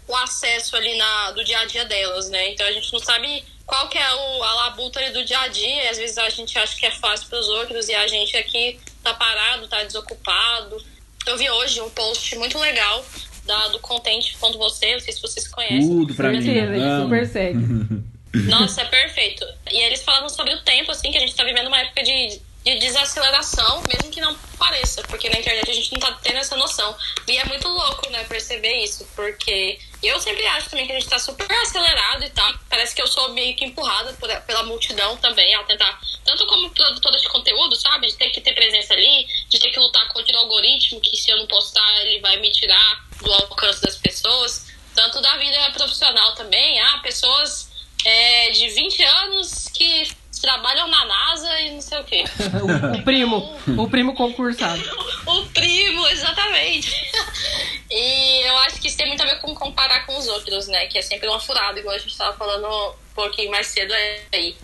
[0.07, 2.49] o acesso ali na do dia a dia delas, né?
[2.49, 5.47] Então a gente não sabe qual que é o, a labuta ali do dia a
[5.47, 8.07] dia, e às vezes a gente acha que é fácil para os outros e a
[8.07, 10.83] gente aqui tá parado, tá desocupado.
[11.25, 13.05] Eu vi hoje um post muito legal
[13.45, 15.87] da, do Contente quanto você, não sei se vocês conhecem.
[15.87, 16.41] Tudo pra mim.
[17.01, 17.59] Super segue.
[18.33, 19.45] Nossa, é perfeito.
[19.71, 22.39] E eles falavam sobre o tempo, assim, que a gente tá vivendo uma época de,
[22.63, 26.55] de desaceleração, mesmo que não pareça, porque na internet a gente não tá tendo essa
[26.55, 26.95] noção.
[27.27, 31.09] E é muito louco, né, perceber isso, porque eu sempre acho também que a gente
[31.09, 32.53] tá super acelerado e tal.
[32.69, 36.69] Parece que eu sou meio que empurrada por, pela multidão também, ao tentar, tanto como
[36.69, 40.35] produtora de conteúdo, sabe, de ter que ter presença ali, de ter que lutar contra
[40.37, 44.67] o algoritmo, que se eu não postar ele vai me tirar do alcance das pessoas.
[44.93, 47.68] Tanto da vida profissional também, ah, pessoas
[48.05, 50.07] é, de 20 anos que
[50.41, 52.23] trabalham na NASA e não sei o quê.
[52.97, 54.81] o, primo, o primo concursado.
[55.27, 56.91] o primo, exatamente.
[57.91, 60.87] e eu acho que isso tem muito a ver com comparar com os outros, né?
[60.87, 63.93] Que é sempre uma furada, igual a gente estava falando um pouquinho mais cedo
[64.31, 64.55] aí.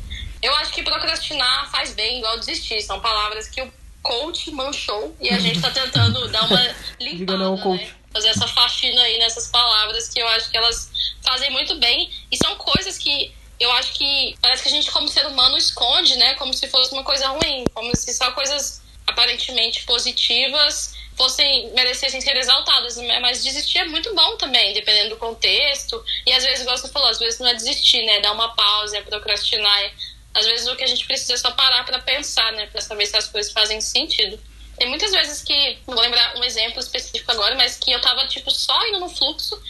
[0.41, 2.81] Eu acho que procrastinar faz bem, igual desistir.
[2.81, 3.71] São palavras que o
[4.01, 6.61] coach manchou e a gente está tentando dar uma
[7.01, 7.95] limpada, Diga não, coach.
[8.15, 10.89] Fazer essa faxina aí nessas palavras que eu acho que elas
[11.21, 15.09] fazem muito bem e são coisas que eu acho que parece que a gente, como
[15.09, 16.35] ser humano, esconde, né?
[16.35, 22.35] Como se fosse uma coisa ruim, como se só coisas aparentemente positivas fossem merecessem ser
[22.37, 23.19] exaltadas, né?
[23.19, 26.03] mas desistir é muito bom também, dependendo do contexto.
[26.25, 28.19] E às vezes, igual você falou, às vezes não é desistir, né?
[28.21, 29.79] Dar uma pausa, é procrastinar.
[29.83, 29.93] É...
[30.33, 32.67] Às vezes o que a gente precisa é só parar para pensar, né?
[32.67, 34.39] Para saber se as coisas fazem sentido.
[34.77, 38.25] Tem muitas vezes que, não vou lembrar um exemplo específico agora, mas que eu tava,
[38.27, 39.61] tipo, só indo no fluxo,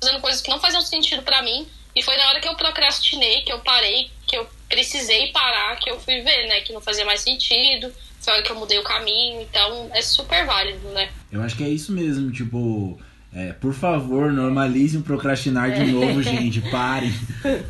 [0.00, 1.66] fazendo coisas que não faziam sentido para mim.
[1.94, 5.90] E foi na hora que eu procrastinei, que eu parei, que eu precisei parar, que
[5.90, 7.92] eu fui ver, né, que não fazia mais sentido.
[8.20, 11.10] Foi a hora que eu mudei o caminho, então é super válido, né?
[11.32, 16.62] Eu acho que é isso mesmo, tipo, É, por favor, normalizem procrastinar de novo, gente.
[16.70, 17.12] Parem.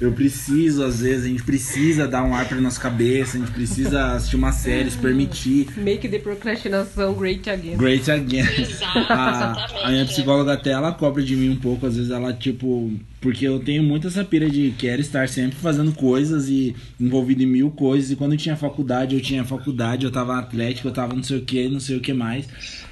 [0.00, 3.50] Eu preciso, às vezes, a gente precisa dar um ar pra nossa cabeça, a gente
[3.50, 5.66] precisa assistir uma série, se permitir.
[5.76, 7.76] Make the procrastinação great again.
[7.76, 8.46] Great again.
[8.58, 9.84] Exato, A, exatamente.
[9.84, 12.92] a minha psicóloga até ela cobra de mim um pouco, às vezes ela, tipo.
[13.20, 17.46] Porque eu tenho muito essa pira de quero estar sempre fazendo coisas e envolvido em
[17.46, 18.12] mil coisas.
[18.12, 21.38] E quando eu tinha faculdade, eu tinha faculdade, eu tava atlético, eu tava não sei
[21.38, 22.46] o que, não sei o que mais.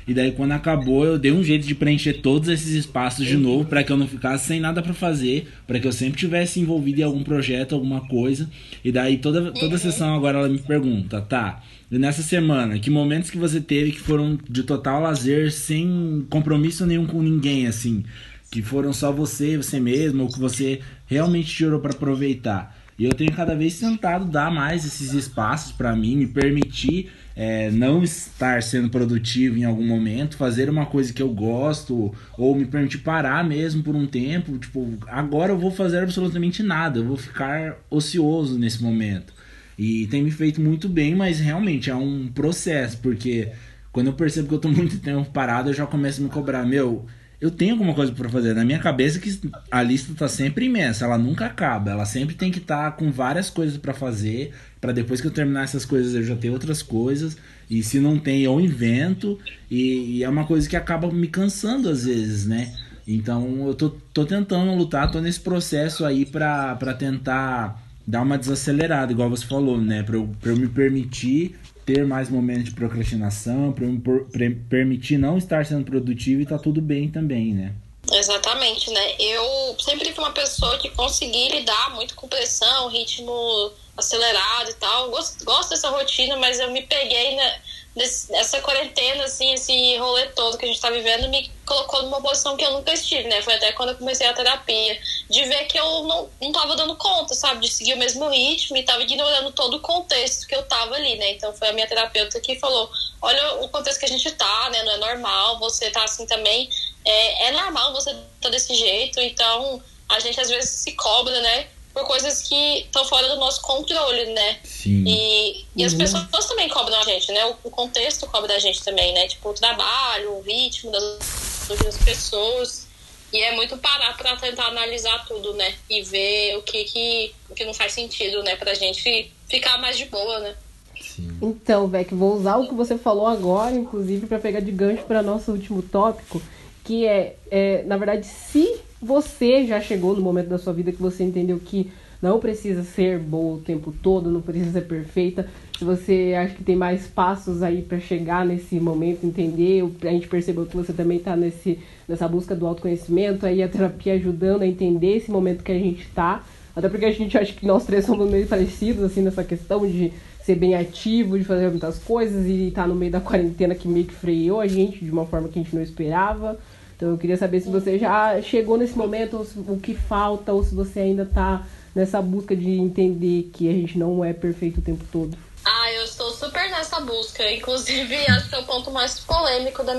[0.07, 3.65] E daí quando acabou, eu dei um jeito de preencher todos esses espaços de novo
[3.65, 7.01] para que eu não ficasse sem nada para fazer, para que eu sempre tivesse envolvido
[7.01, 8.49] em algum projeto, alguma coisa.
[8.85, 11.61] E daí toda toda sessão agora ela me pergunta, tá?
[11.91, 16.87] E nessa semana, que momentos que você teve que foram de total lazer, sem compromisso
[16.87, 18.05] nenhum com ninguém, assim?
[18.51, 22.77] Que foram só você, você mesmo, ou que você realmente tirou para aproveitar?
[22.99, 27.71] E eu tenho cada vez tentado dar mais esses espaços para mim, me permitir é,
[27.71, 32.65] não estar sendo produtivo em algum momento, fazer uma coisa que eu gosto, ou me
[32.65, 34.57] permitir parar mesmo por um tempo.
[34.57, 39.35] Tipo, agora eu vou fazer absolutamente nada, eu vou ficar ocioso nesse momento.
[39.79, 43.53] E tem me feito muito bem, mas realmente é um processo, porque
[43.93, 46.65] quando eu percebo que eu tô muito tempo parado, eu já começo a me cobrar,
[46.65, 47.05] meu,
[47.41, 48.55] eu tenho alguma coisa para fazer.
[48.55, 49.39] Na minha cabeça que
[49.71, 53.51] a lista tá sempre imensa, ela nunca acaba, ela sempre tem que estar com várias
[53.51, 57.37] coisas para fazer, para depois que eu terminar essas coisas eu já ter outras coisas.
[57.69, 59.39] E se não tem, eu invento,
[59.71, 62.73] e, e é uma coisa que acaba me cansando às vezes, né?
[63.07, 69.13] Então eu tô, tô tentando lutar, tô nesse processo aí pra tentar dar uma desacelerada,
[69.13, 70.03] igual você falou, né?
[70.03, 75.65] Pra eu, pra eu me permitir ter mais momentos de procrastinação, pre- permitir não estar
[75.65, 77.73] sendo produtivo e tá tudo bem também, né?
[78.13, 79.15] Exatamente, né?
[79.19, 85.11] Eu sempre fui uma pessoa que consegui lidar muito com pressão, ritmo acelerado e tal.
[85.11, 87.55] Gosto, gosto dessa rotina, mas eu me peguei né,
[87.97, 92.55] nessa quarentena, assim, esse rolê todo que a gente tá vivendo, me colocou numa posição
[92.55, 93.41] que eu nunca estive, né?
[93.41, 96.95] Foi até quando eu comecei a terapia, de ver que eu não, não tava dando
[96.97, 97.63] conta, sabe?
[97.63, 101.17] De seguir o mesmo ritmo e tava ignorando todo o contexto que eu tava ali,
[101.17, 101.31] né?
[101.31, 102.91] Então foi a minha terapeuta que falou:
[103.23, 104.83] olha o contexto que a gente tá, né?
[104.83, 106.69] Não é normal, você tá assim também.
[107.03, 111.67] É, é normal você tá desse jeito, então a gente às vezes se cobra, né?
[111.97, 114.59] Por coisas que estão fora do nosso controle, né?
[114.63, 115.03] Sim.
[115.07, 115.99] E, e as Uhum.
[116.01, 117.47] pessoas também cobram a gente, né?
[117.47, 119.27] O, o contexto cobra a gente também, né?
[119.27, 122.87] Tipo, o trabalho, o ritmo das outras pessoas.
[123.33, 125.75] E é muito parar pra tentar analisar tudo, né?
[125.89, 128.57] E ver o que, que, o que não faz sentido, né?
[128.57, 130.55] Pra gente ficar mais de boa, né?
[131.01, 131.39] Sim.
[131.41, 135.23] Então, Vec, vou usar o que você falou agora, inclusive, para pegar de gancho para
[135.23, 136.43] nosso último tópico,
[136.85, 141.03] que é, é, na verdade, se você já chegou no momento da sua vida que
[141.03, 145.85] você entendeu que não precisa ser boa o tempo todo, não precisa ser perfeita, se
[145.85, 150.65] você acha que tem mais passos aí para chegar nesse momento, entender, a gente percebeu
[150.65, 151.79] que você também tá nesse,
[152.09, 156.09] nessa busca do autoconhecimento, aí a terapia ajudando a entender esse momento que a gente
[156.15, 159.87] tá, até porque a gente acha que nós três somos meio parecidos, assim, nessa questão
[159.87, 163.89] de ser bem ativo, de fazer muitas coisas e estar no meio da quarentena que
[163.89, 166.59] meio que freou a gente de uma forma que a gente não esperava.
[166.97, 170.65] Então eu queria saber se você já chegou nesse momento, se- o que falta, ou
[170.65, 174.83] se você ainda tá nessa busca de entender que a gente não é perfeito o
[174.83, 175.37] tempo todo.
[175.65, 177.51] Ah, eu estou super nessa busca.
[177.53, 179.95] Inclusive, acho que é o ponto mais polêmico da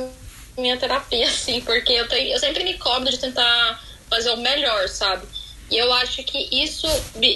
[0.58, 3.80] minha terapia, assim, porque eu, tenho, eu sempre me cobro de tentar
[4.10, 5.28] fazer o melhor, sabe?
[5.70, 6.88] E eu acho que isso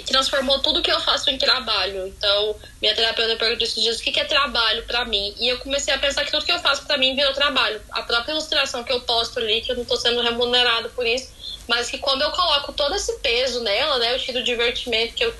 [0.06, 2.08] transformou tudo que eu faço em trabalho.
[2.08, 5.36] Então, minha terapeuta perguntou esses dias o que é trabalho pra mim.
[5.38, 7.82] E eu comecei a pensar que tudo que eu faço pra mim virou trabalho.
[7.91, 11.30] A própria ilustração que eu posto ali, que eu não tô sendo remunerado por isso,
[11.67, 15.26] mas que quando eu coloco todo esse peso nela, né, eu tiro o divertimento que
[15.26, 15.34] eu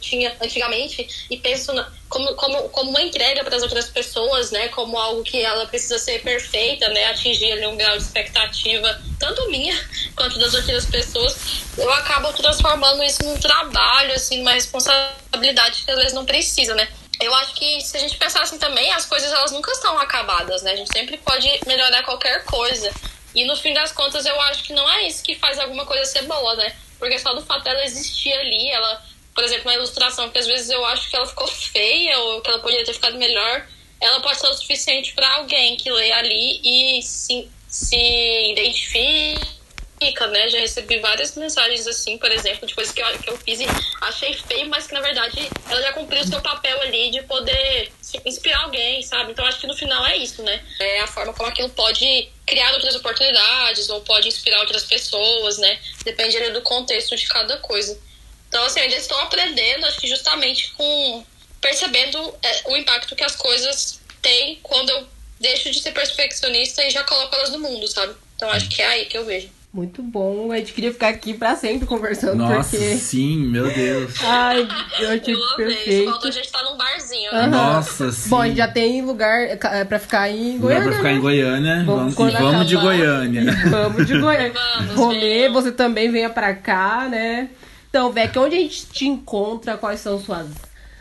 [0.00, 1.72] tinha antigamente e penso
[2.08, 4.68] como, como, como uma entrega para as outras pessoas, né?
[4.68, 7.06] Como algo que ela precisa ser perfeita, né?
[7.06, 9.76] Atingir ali um grau de expectativa, tanto minha
[10.16, 11.36] quanto das outras pessoas.
[11.76, 16.88] Eu acabo transformando isso num trabalho, assim, numa responsabilidade que às vezes não precisa, né?
[17.20, 20.62] Eu acho que se a gente pensar assim também, as coisas elas nunca estão acabadas,
[20.62, 20.72] né?
[20.72, 22.92] A gente sempre pode melhorar qualquer coisa.
[23.34, 26.04] E no fim das contas, eu acho que não é isso que faz alguma coisa
[26.04, 26.74] ser boa, né?
[26.98, 29.02] Porque só do fato dela existir ali, ela,
[29.38, 32.50] por exemplo, uma ilustração que às vezes eu acho que ela ficou feia ou que
[32.50, 33.64] ela poderia ter ficado melhor,
[34.00, 40.48] ela pode ser o suficiente para alguém que lê ali e se, se identifica, né?
[40.48, 43.66] Já recebi várias mensagens assim, por exemplo, de coisas que eu, que eu fiz e
[44.00, 47.92] achei feio, mas que na verdade ela já cumpriu o seu papel ali de poder
[48.26, 49.30] inspirar alguém, sabe?
[49.30, 50.60] Então acho que no final é isso, né?
[50.80, 55.78] É a forma como aquilo pode criar outras oportunidades ou pode inspirar outras pessoas, né?
[56.02, 58.07] Depende do contexto de cada coisa.
[58.48, 61.24] Então, assim, eu ainda estou aprendendo, acho que justamente com
[61.60, 65.04] percebendo é, o impacto que as coisas têm quando eu
[65.40, 68.14] deixo de ser perfeccionista e já coloco elas no mundo, sabe?
[68.36, 69.48] Então acho que é aí que eu vejo.
[69.72, 70.50] Muito bom.
[70.50, 72.96] A gente queria ficar aqui pra sempre conversando, Nossa, porque.
[72.96, 74.14] sim, meu Deus.
[74.24, 74.66] Ai,
[74.98, 76.10] eu achei Eu perfeito.
[76.10, 77.38] faltou a gente estar num barzinho, né?
[77.40, 77.48] Aham.
[77.48, 78.30] Nossa, sim.
[78.30, 80.88] Bom, a gente já tem lugar é, pra ficar em Lugar Goiânia.
[80.88, 81.20] pra ficar em né?
[81.20, 81.84] Goiânia.
[81.84, 82.76] Vamos Vamos, e vamos de.
[82.76, 83.44] Goiânia.
[83.70, 84.52] Vamos de Goiânia.
[84.54, 87.50] Vamos, Rolê, você também venha pra cá, né?
[87.88, 89.76] Então, Vec, onde a gente te encontra?
[89.78, 90.48] Quais são suas,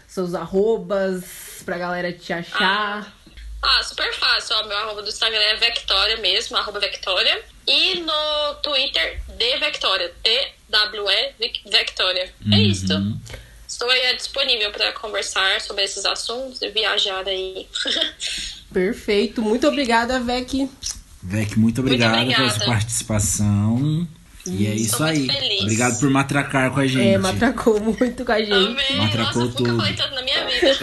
[0.08, 1.24] seus arrobas
[1.66, 3.14] pra galera te achar?
[3.62, 4.56] Ah, super fácil.
[4.58, 7.44] Ó, meu arroba do Instagram é Vectória mesmo, arroba Vectória.
[7.68, 10.10] E no Twitter, de.
[10.24, 12.34] T-W-E Vic- Vectória.
[12.52, 12.86] É isso.
[13.68, 17.68] Estou aí disponível para conversar sobre esses assuntos e viajar aí.
[18.72, 19.42] Perfeito.
[19.42, 20.70] Muito obrigada, Vec.
[21.22, 22.44] Vec, muito obrigado obrigada.
[22.44, 24.08] pela sua participação.
[24.48, 25.28] E é isso Estou aí.
[25.28, 25.62] feliz.
[25.62, 27.08] Obrigado por matracar com a gente.
[27.08, 28.52] É, matracou muito com a gente.
[28.52, 28.98] Amei.
[28.98, 29.70] Matracou Nossa, tudo.
[29.72, 30.78] nunca falei tanto na minha vida.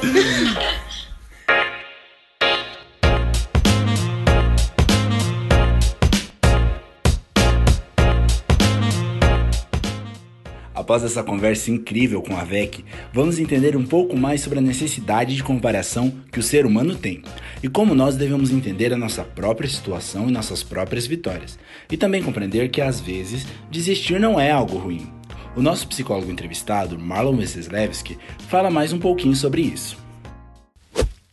[10.90, 15.36] Após essa conversa incrível com a VEC, vamos entender um pouco mais sobre a necessidade
[15.36, 17.22] de comparação que o ser humano tem
[17.62, 21.56] e como nós devemos entender a nossa própria situação e nossas próprias vitórias,
[21.88, 25.08] e também compreender que às vezes desistir não é algo ruim.
[25.54, 29.96] O nosso psicólogo entrevistado, Marlon Weslewski, fala mais um pouquinho sobre isso.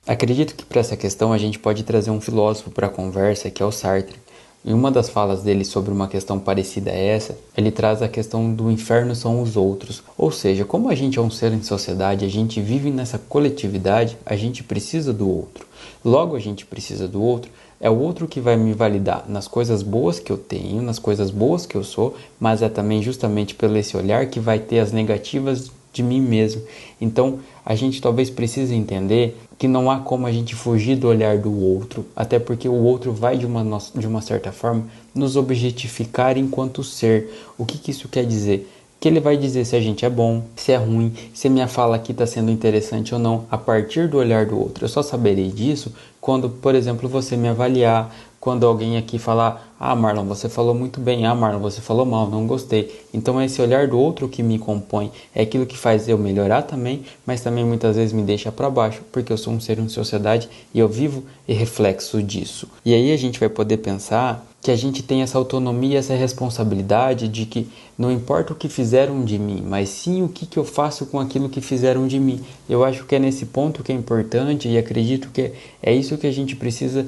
[0.05, 3.63] Acredito que para essa questão a gente pode trazer um filósofo para a conversa, que
[3.63, 4.26] é o Sartre.
[4.67, 8.53] Em uma das falas dele sobre uma questão parecida a essa, ele traz a questão
[8.53, 10.03] do inferno são os outros.
[10.17, 14.17] Ou seja, como a gente é um ser em sociedade, a gente vive nessa coletividade,
[14.25, 15.65] a gente precisa do outro.
[16.03, 17.49] Logo a gente precisa do outro,
[17.79, 21.31] é o outro que vai me validar nas coisas boas que eu tenho, nas coisas
[21.31, 24.91] boas que eu sou, mas é também justamente pelo esse olhar que vai ter as
[24.91, 26.61] negativas de mim mesmo.
[27.01, 31.37] Então, a gente talvez precise entender que não há como a gente fugir do olhar
[31.37, 36.37] do outro, até porque o outro vai de uma, de uma certa forma nos objetificar
[36.37, 37.29] enquanto ser.
[37.57, 38.71] O que, que isso quer dizer?
[38.99, 41.95] Que ele vai dizer se a gente é bom, se é ruim, se minha fala
[41.95, 44.85] aqui está sendo interessante ou não, a partir do olhar do outro.
[44.85, 49.95] Eu só saberei disso quando, por exemplo, você me avaliar, quando alguém aqui falar, ah
[49.95, 53.03] Marlon, você falou muito bem, ah Marlon, você falou mal, não gostei.
[53.13, 56.61] Então é esse olhar do outro que me compõe, é aquilo que faz eu melhorar
[56.63, 59.89] também, mas também muitas vezes me deixa para baixo, porque eu sou um ser em
[59.89, 62.67] sociedade e eu vivo e reflexo disso.
[62.85, 67.27] E aí a gente vai poder pensar que a gente tem essa autonomia, essa responsabilidade
[67.27, 70.65] de que não importa o que fizeram de mim, mas sim o que, que eu
[70.65, 72.41] faço com aquilo que fizeram de mim.
[72.69, 76.27] Eu acho que é nesse ponto que é importante e acredito que é isso que
[76.27, 77.07] a gente precisa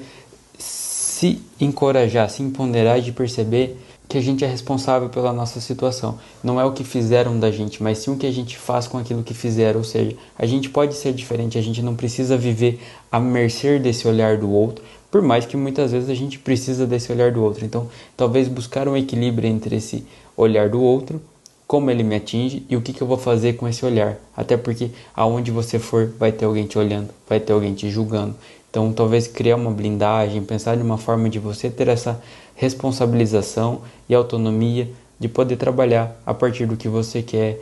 [1.19, 3.75] se encorajar, se empoderar de perceber
[4.07, 6.17] que a gente é responsável pela nossa situação.
[6.41, 8.97] Não é o que fizeram da gente, mas sim o que a gente faz com
[8.97, 9.79] aquilo que fizeram.
[9.79, 12.79] Ou seja, a gente pode ser diferente, a gente não precisa viver
[13.11, 17.11] à mercê desse olhar do outro, por mais que muitas vezes a gente precisa desse
[17.11, 17.65] olhar do outro.
[17.65, 20.05] Então, talvez buscar um equilíbrio entre esse
[20.37, 21.21] olhar do outro,
[21.67, 24.17] como ele me atinge e o que, que eu vou fazer com esse olhar.
[24.37, 28.35] Até porque aonde você for, vai ter alguém te olhando, vai ter alguém te julgando.
[28.69, 32.21] Então, talvez criar uma blindagem, pensar de uma forma de você ter essa
[32.55, 37.59] responsabilização e autonomia de poder trabalhar a partir do que você quer,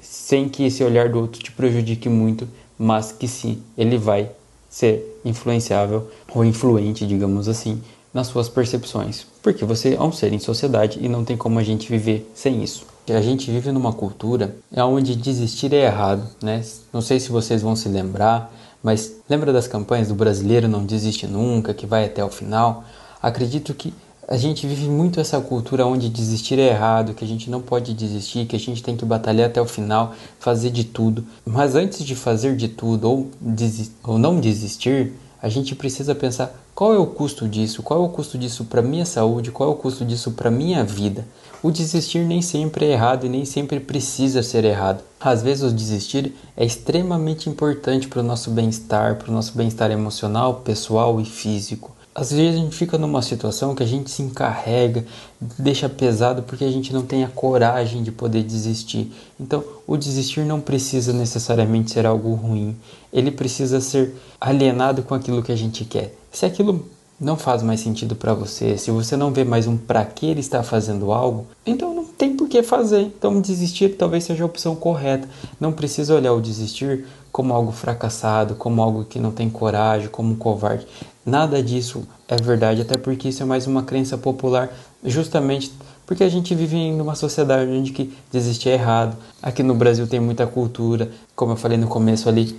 [0.00, 2.46] sem que esse olhar do outro te prejudique muito,
[2.78, 4.30] mas que sim, ele vai
[4.68, 7.80] ser influenciável ou influente, digamos assim,
[8.12, 11.62] nas suas percepções, porque você é um ser em sociedade e não tem como a
[11.62, 12.84] gente viver sem isso.
[13.08, 16.62] A gente vive numa cultura onde desistir é errado, né?
[16.92, 21.26] Não sei se vocês vão se lembrar, mas lembra das campanhas do brasileiro não desiste
[21.26, 22.84] nunca, que vai até o final?
[23.22, 23.94] Acredito que
[24.28, 27.92] a gente vive muito essa cultura onde desistir é errado, que a gente não pode
[27.92, 31.24] desistir, que a gente tem que batalhar até o final, fazer de tudo.
[31.44, 33.30] Mas antes de fazer de tudo ou,
[34.04, 38.08] ou não desistir, a gente precisa pensar qual é o custo disso, qual é o
[38.08, 41.26] custo disso para minha saúde, qual é o custo disso para minha vida.
[41.62, 45.04] O desistir nem sempre é errado e nem sempre precisa ser errado.
[45.20, 49.92] Às vezes o desistir é extremamente importante para o nosso bem-estar, para o nosso bem-estar
[49.92, 51.92] emocional, pessoal e físico.
[52.12, 55.04] Às vezes a gente fica numa situação que a gente se encarrega,
[55.40, 59.12] deixa pesado porque a gente não tem a coragem de poder desistir.
[59.38, 62.76] Então, o desistir não precisa necessariamente ser algo ruim.
[63.12, 66.12] Ele precisa ser alienado com aquilo que a gente quer.
[66.32, 66.90] Se aquilo
[67.20, 70.40] não faz mais sentido para você, se você não vê mais um para que ele
[70.40, 73.02] está fazendo algo, então não tem por que fazer.
[73.02, 75.28] Então desistir talvez seja a opção correta.
[75.60, 80.32] Não precisa olhar o desistir como algo fracassado, como algo que não tem coragem, como
[80.32, 80.86] um covarde.
[81.24, 84.70] Nada disso é verdade, até porque isso é mais uma crença popular,
[85.04, 85.72] justamente
[86.04, 89.16] porque a gente vive em uma sociedade onde que desistir é errado.
[89.40, 92.56] Aqui no Brasil tem muita cultura, como eu falei no começo ali,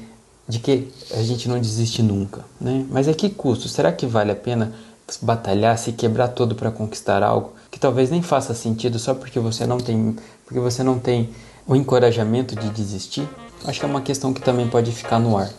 [0.48, 2.86] de que a gente não desiste nunca, né?
[2.90, 3.68] Mas a que custo?
[3.68, 4.74] Será que vale a pena
[5.22, 9.66] batalhar, se quebrar todo para conquistar algo que talvez nem faça sentido só porque você
[9.66, 10.16] não tem,
[10.46, 11.30] porque você não tem
[11.66, 13.28] o encorajamento de desistir,
[13.66, 15.50] acho que é uma questão que também pode ficar no ar.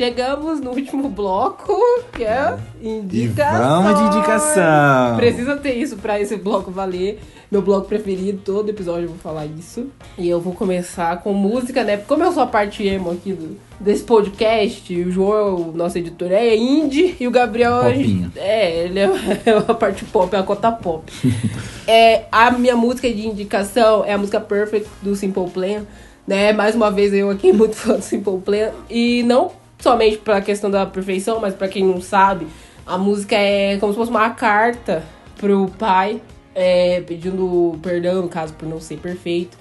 [0.00, 1.78] Chegamos no último bloco,
[2.10, 3.54] que é indicação.
[3.54, 5.16] E vamos de indicação.
[5.18, 7.20] Precisa ter isso pra esse bloco valer.
[7.50, 9.88] Meu bloco preferido, todo episódio eu vou falar isso.
[10.16, 11.98] E eu vou começar com música, né?
[11.98, 16.32] Como eu sou a parte emo aqui do, desse podcast, o João, o nosso editor,
[16.32, 17.82] é indie e o Gabriel.
[17.82, 18.32] Popinho.
[18.36, 19.04] É, ele é
[19.68, 21.12] a parte pop, é a cota pop.
[21.86, 25.82] é, a minha música de indicação é a música Perfect do Simple Plan.
[26.26, 26.54] Né?
[26.54, 28.70] Mais uma vez eu aqui muito fã do Simple Plan.
[28.88, 32.46] E não somente pela questão da perfeição, mas para quem não sabe,
[32.86, 35.02] a música é como se fosse uma carta
[35.36, 36.20] pro pai,
[36.54, 39.56] é, pedindo perdão, no caso, por não ser perfeito.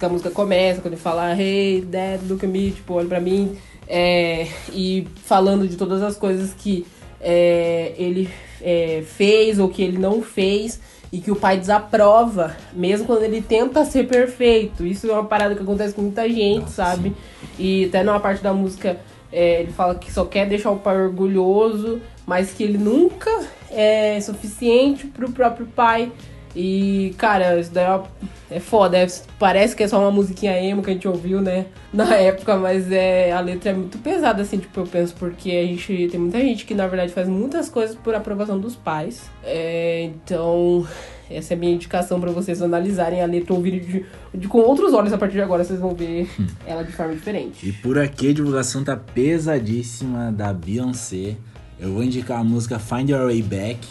[0.00, 3.56] A música começa quando ele fala, hey, dad, look at me, tipo, olha pra mim.
[3.86, 6.86] É, e falando de todas as coisas que
[7.20, 8.30] é, ele
[8.62, 10.80] é, fez ou que ele não fez
[11.12, 14.86] e que o pai desaprova, mesmo quando ele tenta ser perfeito.
[14.86, 17.10] Isso é uma parada que acontece com muita gente, Nossa, sabe?
[17.10, 17.14] Sim.
[17.58, 18.98] E até numa parte da música
[19.32, 23.30] é, ele fala que só quer deixar o pai orgulhoso, mas que ele nunca
[23.70, 26.10] é suficiente pro próprio pai.
[26.54, 28.98] E, cara, isso daí é, é foda.
[28.98, 29.06] É,
[29.38, 31.66] parece que é só uma musiquinha emo que a gente ouviu, né?
[31.92, 35.66] Na época, mas é, a letra é muito pesada, assim, tipo, eu penso, porque a
[35.66, 39.30] gente tem muita gente que, na verdade, faz muitas coisas por aprovação dos pais.
[39.44, 40.86] É, então,
[41.30, 44.04] essa é a minha indicação para vocês analisarem a letra, ouvirem de,
[44.34, 46.46] de, com outros olhos a partir de agora, vocês vão ver hum.
[46.66, 47.68] ela de forma diferente.
[47.68, 51.36] E por aqui a divulgação tá pesadíssima da Beyoncé.
[51.78, 53.88] Eu vou indicar a música Find Your Way Back,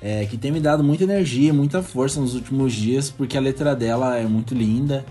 [0.00, 3.76] é, que tem me dado muita energia, muita força nos últimos dias, porque a letra
[3.76, 5.04] dela é muito linda.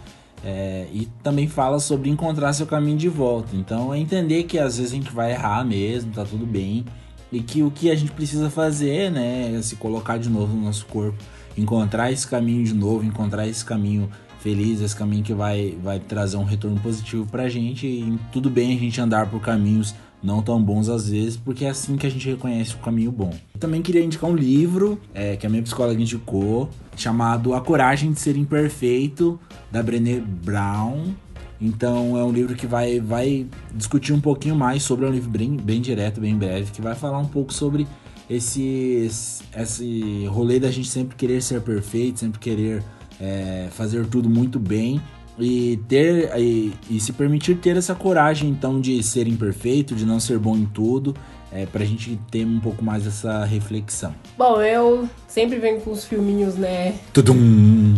[0.43, 3.55] É, e também fala sobre encontrar seu caminho de volta.
[3.55, 6.85] Então é entender que às vezes a gente vai errar mesmo, tá tudo bem.
[7.31, 10.63] E que o que a gente precisa fazer, né, é se colocar de novo no
[10.63, 11.21] nosso corpo
[11.57, 16.37] encontrar esse caminho de novo, encontrar esse caminho feliz, esse caminho que vai, vai trazer
[16.37, 17.87] um retorno positivo pra gente.
[17.87, 21.69] E tudo bem a gente andar por caminhos não tão bons às vezes, porque é
[21.69, 23.31] assim que a gente reconhece o caminho bom.
[23.53, 28.11] Eu também queria indicar um livro é, que a minha psicóloga indicou, chamado A Coragem
[28.11, 29.39] de Ser Imperfeito,
[29.71, 31.13] da Brené Brown.
[31.59, 35.29] Então é um livro que vai, vai discutir um pouquinho mais sobre, é um livro
[35.29, 37.87] bem, bem direto, bem breve, que vai falar um pouco sobre
[38.29, 39.09] esse,
[39.55, 42.83] esse rolê da gente sempre querer ser perfeito, sempre querer
[43.19, 45.01] é, fazer tudo muito bem
[45.39, 50.19] e ter e, e, se permitir ter essa coragem então de ser imperfeito, de não
[50.19, 51.15] ser bom em tudo,
[51.51, 54.13] é, pra gente ter um pouco mais essa reflexão.
[54.37, 56.95] Bom, eu sempre venho com os filminhos, né?
[57.13, 57.95] Tudum.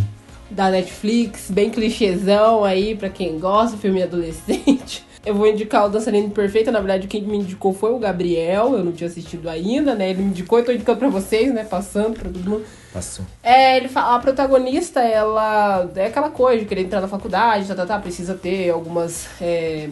[0.51, 5.05] Da Netflix, bem clichêzão aí, pra quem gosta, filme adolescente.
[5.25, 6.71] Eu vou indicar o Dançarino Perfeita.
[6.71, 8.73] Na verdade, quem me indicou foi o Gabriel.
[8.73, 10.09] Eu não tinha assistido ainda, né?
[10.09, 11.63] Ele me indicou, eu tô indicando pra vocês, né?
[11.63, 12.65] Passando pra todo mundo.
[12.93, 13.25] Passou.
[13.43, 17.75] É, ele fala, a protagonista, ela é aquela coisa de querer entrar na faculdade, tá,
[17.75, 19.89] tá, tá, precisa ter algumas é,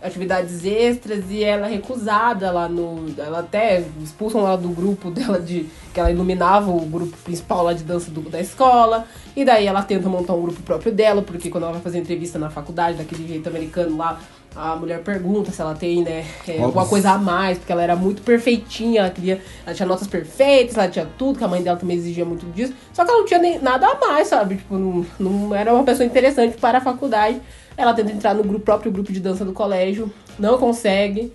[0.00, 3.06] atividades extras e ela é recusada lá no.
[3.18, 5.66] Ela até expulsam ela do grupo dela de.
[5.92, 9.06] que ela iluminava o grupo principal lá de dança do, da escola.
[9.36, 12.38] E daí ela tenta montar um grupo próprio dela, porque quando ela vai fazer entrevista
[12.38, 14.18] na faculdade, daquele jeito americano lá,
[14.58, 17.94] a mulher pergunta se ela tem, né, é, alguma coisa a mais, porque ela era
[17.94, 21.78] muito perfeitinha, ela queria, ela tinha notas perfeitas, ela tinha tudo, que a mãe dela
[21.78, 24.56] também exigia muito disso, só que ela não tinha nem, nada a mais, sabe?
[24.56, 27.40] Tipo, não, não era uma pessoa interessante para a faculdade.
[27.76, 31.32] Ela tenta entrar no grupo, próprio grupo de dança do colégio, não consegue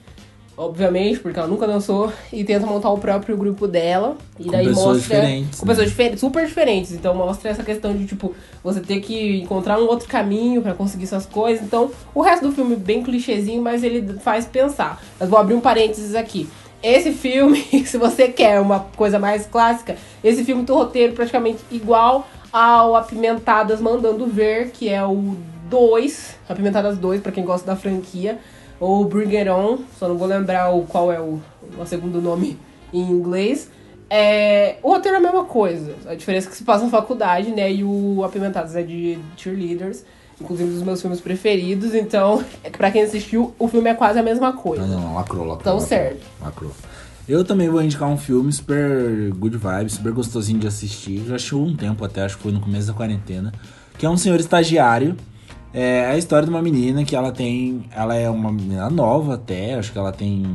[0.55, 4.15] obviamente, porque ela nunca dançou, e tenta montar o próprio grupo dela.
[4.39, 5.15] E com daí pessoas mostra.
[5.15, 5.71] Diferentes, com né?
[5.71, 6.91] pessoas diferentes, super diferentes.
[6.91, 8.33] Então mostra essa questão de, tipo,
[8.63, 11.65] você ter que encontrar um outro caminho para conseguir essas coisas.
[11.65, 15.01] Então, o resto do filme bem clichêzinho, mas ele faz pensar.
[15.19, 16.47] Mas vou abrir um parênteses aqui.
[16.81, 21.59] Esse filme, se você quer uma coisa mais clássica, esse filme tem um roteiro praticamente
[21.71, 25.35] igual ao Apimentadas Mandando Ver, que é o
[25.69, 28.37] 2, Apimentadas 2, para quem gosta da franquia
[28.83, 31.39] ou Bring It On, só não vou lembrar o, qual é o,
[31.79, 32.59] o segundo nome
[32.91, 33.71] em inglês.
[34.09, 37.49] É, o roteiro é a mesma coisa, a diferença é que se passa na faculdade,
[37.49, 37.71] né?
[37.71, 40.03] E o Apimentados é de cheerleaders,
[40.39, 44.19] inclusive um dos meus filmes preferidos, então, é pra quem assistiu, o filme é quase
[44.19, 44.85] a mesma coisa.
[44.85, 45.61] Não, não, lacrou, lacrou.
[45.61, 46.25] Então, lacrou, certo.
[46.41, 46.71] Lacrou.
[47.27, 51.23] Eu também vou indicar um filme super good vibes, super gostosinho de assistir.
[51.25, 53.53] Já achei um tempo até, acho que foi no começo da quarentena.
[53.97, 55.15] Que é um senhor estagiário
[55.73, 57.85] é a história de uma menina que ela tem.
[57.91, 60.45] Ela é uma menina nova até, acho que ela tem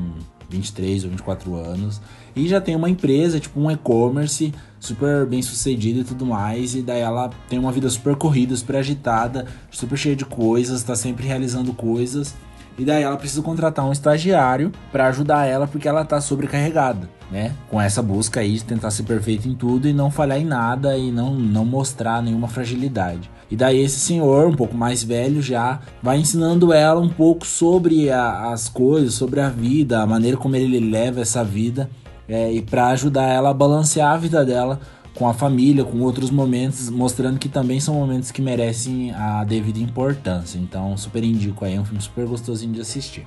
[0.48, 2.00] 23 ou 24 anos.
[2.36, 6.74] E já tem uma empresa, tipo um e-commerce, super bem sucedida e tudo mais.
[6.74, 10.94] E daí ela tem uma vida super corrida, super agitada, super cheia de coisas, tá
[10.94, 12.34] sempre realizando coisas.
[12.78, 17.52] E daí ela precisa contratar um estagiário para ajudar ela porque ela tá sobrecarregada, né?
[17.68, 20.96] Com essa busca aí de tentar ser perfeito em tudo e não falhar em nada
[20.96, 23.28] e não, não mostrar nenhuma fragilidade.
[23.50, 28.10] E daí esse senhor, um pouco mais velho já, vai ensinando ela um pouco sobre
[28.10, 31.90] a, as coisas, sobre a vida, a maneira como ele leva essa vida
[32.28, 34.78] é, e para ajudar ela a balancear a vida dela
[35.18, 39.80] com a família, com outros momentos, mostrando que também são momentos que merecem a devida
[39.80, 40.58] importância.
[40.58, 43.26] Então, super indico aí, é um filme super gostosinho de assistir.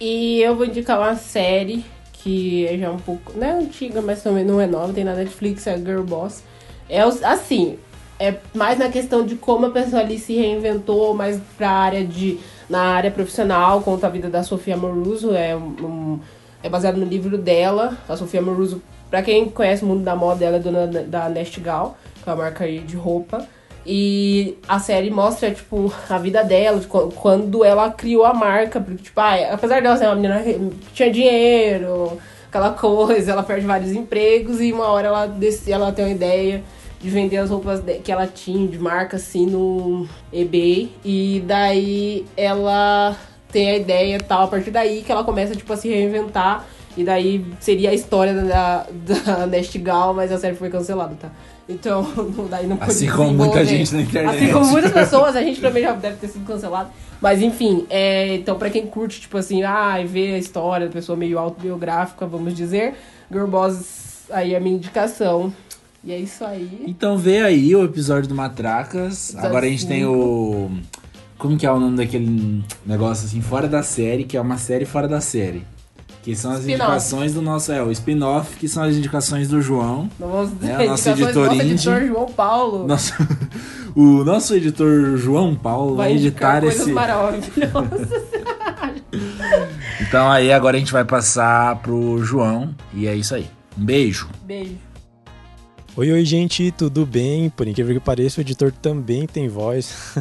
[0.00, 4.22] E eu vou indicar uma série que é já um pouco, não é antiga, mas
[4.22, 6.44] também não é nova, tem na Netflix, é Girl Boss.
[6.88, 7.76] É assim,
[8.20, 12.38] é mais na questão de como a pessoa ali se reinventou, mais pra área de.
[12.70, 16.20] na área profissional, conta a vida da Sofia Amoruso, é um,
[16.62, 17.96] é baseado no livro dela.
[18.08, 21.60] A Sofia Amoruso, pra quem conhece o mundo da moda, ela é dona da Nest
[21.60, 23.46] Gal, que é uma marca de roupa.
[23.88, 28.80] E a série mostra, tipo, a vida dela, de quando ela criou a marca.
[28.80, 30.58] Porque, tipo, ah, apesar dela ser uma menina que
[30.92, 36.04] tinha dinheiro, aquela coisa, ela perde vários empregos e uma hora ela, desce, ela tem
[36.04, 36.64] uma ideia
[37.00, 40.90] de vender as roupas que ela tinha de marca assim no eBay.
[41.04, 43.16] E daí ela
[43.52, 46.66] tem a ideia tal, a partir daí que ela começa tipo a se reinventar.
[46.96, 48.86] E daí seria a história da,
[49.26, 51.30] da Nest Gal, mas a série foi cancelada, tá?
[51.68, 52.06] Então,
[52.48, 54.36] daí não Assim como muita gente na internet.
[54.36, 56.90] Assim como muitas pessoas, a gente também já deve ter sido cancelado.
[57.20, 61.16] Mas enfim, é, então pra quem curte, tipo assim, ah, ver a história da pessoa
[61.16, 62.94] meio autobiográfica, vamos dizer,
[63.30, 65.52] Girl Boss aí é a minha indicação.
[66.04, 66.84] E é isso aí.
[66.86, 69.34] Então vê aí o episódio do Matracas.
[69.36, 70.70] Agora a gente tem o.
[71.36, 74.84] Como que é o nome daquele negócio assim, fora da série, que é uma série
[74.84, 75.64] fora da série.
[76.26, 77.70] Que são as indicações do nosso.
[77.70, 80.10] É, o spin-off, que são as indicações do João.
[80.18, 82.84] Nossa, né, o nosso editor nosso editor João Paulo.
[82.84, 83.12] Nosso,
[83.94, 86.90] o nosso editor João Paulo vai, vai editar coisas esse.
[86.90, 88.08] maravilhosas.
[90.02, 92.74] então aí agora a gente vai passar pro João.
[92.92, 93.48] E é isso aí.
[93.78, 94.28] Um beijo.
[94.42, 94.78] Beijo.
[95.96, 97.48] Oi, oi, gente, tudo bem?
[97.50, 100.16] Por incrível que pareça, o editor também tem voz.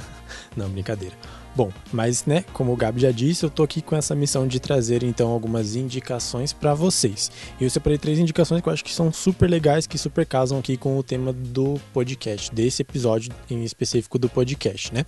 [0.56, 1.16] Não, brincadeira.
[1.56, 4.60] Bom, mas né, como o Gabi já disse, eu tô aqui com essa missão de
[4.60, 7.32] trazer então algumas indicações para vocês.
[7.60, 10.60] E eu separei três indicações que eu acho que são super legais, que super casam
[10.60, 15.06] aqui com o tema do podcast, desse episódio em específico do podcast, né?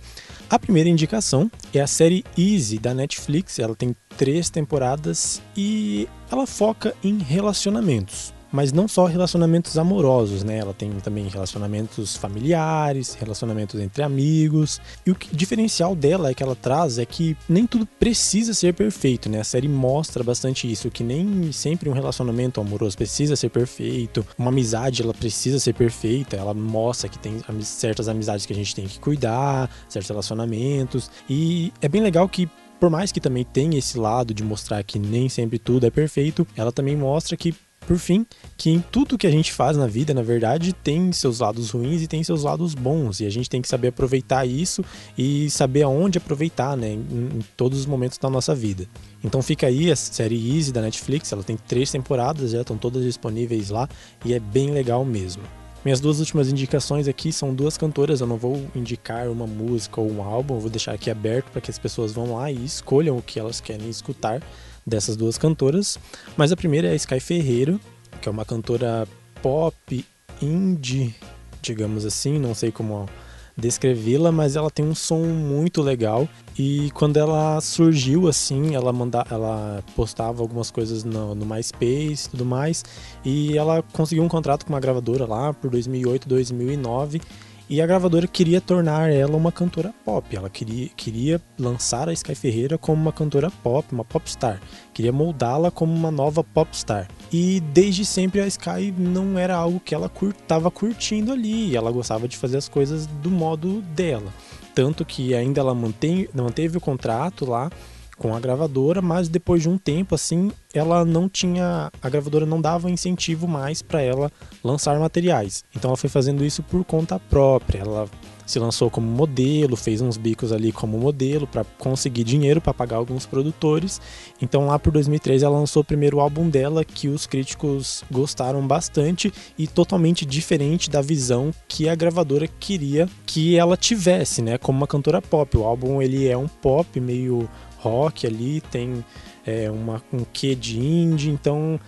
[0.48, 3.58] A primeira indicação é a série Easy da Netflix.
[3.58, 10.58] Ela tem três temporadas e ela foca em relacionamentos mas não só relacionamentos amorosos, né?
[10.58, 14.80] Ela tem também relacionamentos familiares, relacionamentos entre amigos.
[15.06, 18.74] E o que, diferencial dela é que ela traz é que nem tudo precisa ser
[18.74, 19.40] perfeito, né?
[19.40, 24.48] A série mostra bastante isso, que nem sempre um relacionamento amoroso precisa ser perfeito, uma
[24.48, 26.36] amizade ela precisa ser perfeita.
[26.36, 31.10] Ela mostra que tem certas amizades que a gente tem que cuidar, certos relacionamentos.
[31.28, 34.98] E é bem legal que por mais que também tenha esse lado de mostrar que
[34.98, 37.54] nem sempre tudo é perfeito, ela também mostra que
[37.88, 38.26] por fim,
[38.58, 42.02] que em tudo que a gente faz na vida, na verdade, tem seus lados ruins
[42.02, 44.84] e tem seus lados bons, e a gente tem que saber aproveitar isso
[45.16, 48.86] e saber aonde aproveitar, né, em, em todos os momentos da nossa vida.
[49.24, 53.02] Então fica aí a série Easy da Netflix, ela tem três temporadas, já estão todas
[53.02, 53.88] disponíveis lá
[54.22, 55.42] e é bem legal mesmo.
[55.82, 58.20] Minhas duas últimas indicações aqui são duas cantoras.
[58.20, 61.60] Eu não vou indicar uma música ou um álbum, eu vou deixar aqui aberto para
[61.60, 64.42] que as pessoas vão lá e escolham o que elas querem escutar
[64.88, 65.98] dessas duas cantoras.
[66.36, 67.78] Mas a primeira é a Sky Ferreira,
[68.20, 69.06] que é uma cantora
[69.42, 70.04] pop
[70.40, 71.14] indie,
[71.62, 73.08] digamos assim, não sei como
[73.56, 79.26] descrevê-la, mas ela tem um som muito legal e quando ela surgiu assim, ela manda,
[79.28, 82.84] ela postava algumas coisas no, no MySpace tudo mais,
[83.24, 87.20] e ela conseguiu um contrato com uma gravadora lá por 2008, 2009
[87.68, 90.34] e a gravadora queria tornar ela uma cantora pop.
[90.34, 94.60] Ela queria, queria lançar a Sky Ferreira como uma cantora pop, uma popstar.
[94.94, 97.08] Queria moldá-la como uma nova popstar.
[97.30, 101.76] E desde sempre a Sky não era algo que ela estava cur, curtindo ali.
[101.76, 104.32] Ela gostava de fazer as coisas do modo dela.
[104.74, 107.70] Tanto que ainda ela mantém, manteve o contrato lá
[108.18, 112.60] com a gravadora, mas depois de um tempo assim, ela não tinha, a gravadora não
[112.60, 114.30] dava incentivo mais para ela
[114.62, 115.64] lançar materiais.
[115.74, 117.80] Então ela foi fazendo isso por conta própria.
[117.80, 118.08] Ela
[118.48, 122.96] se lançou como modelo, fez uns bicos ali como modelo para conseguir dinheiro para pagar
[122.96, 124.00] alguns produtores.
[124.40, 129.32] Então lá por 2003 ela lançou o primeiro álbum dela que os críticos gostaram bastante
[129.58, 134.86] e totalmente diferente da visão que a gravadora queria que ela tivesse, né, como uma
[134.86, 135.58] cantora pop.
[135.58, 137.46] O álbum ele é um pop meio
[137.78, 139.04] rock ali, tem
[139.46, 141.80] é uma, um quê de indie, então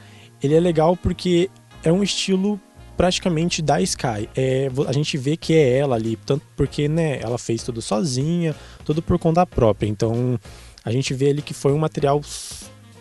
[0.42, 1.50] ele é legal porque
[1.84, 2.58] é um estilo
[2.96, 4.28] praticamente da Sky.
[4.36, 8.54] É, a gente vê que é ela ali, tanto porque né, ela fez tudo sozinha,
[8.84, 9.86] tudo por conta própria.
[9.88, 10.38] Então
[10.84, 12.20] a gente vê ali que foi um material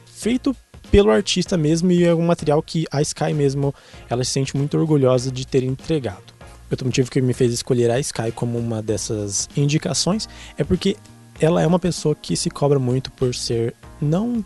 [0.05, 0.55] feito
[0.91, 3.73] pelo artista mesmo e é um material que a Sky mesmo
[4.09, 6.33] ela se sente muito orgulhosa de ter entregado.
[6.69, 10.95] Outro motivo que me fez escolher a Sky como uma dessas indicações é porque
[11.39, 14.43] ela é uma pessoa que se cobra muito por ser não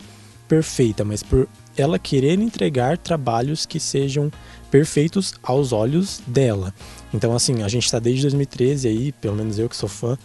[0.48, 4.30] perfeita, mas por ela querer entregar trabalhos que sejam
[4.70, 6.72] perfeitos aos olhos dela.
[7.12, 10.16] Então, assim, a gente está desde 2013 aí, pelo menos eu que sou fã,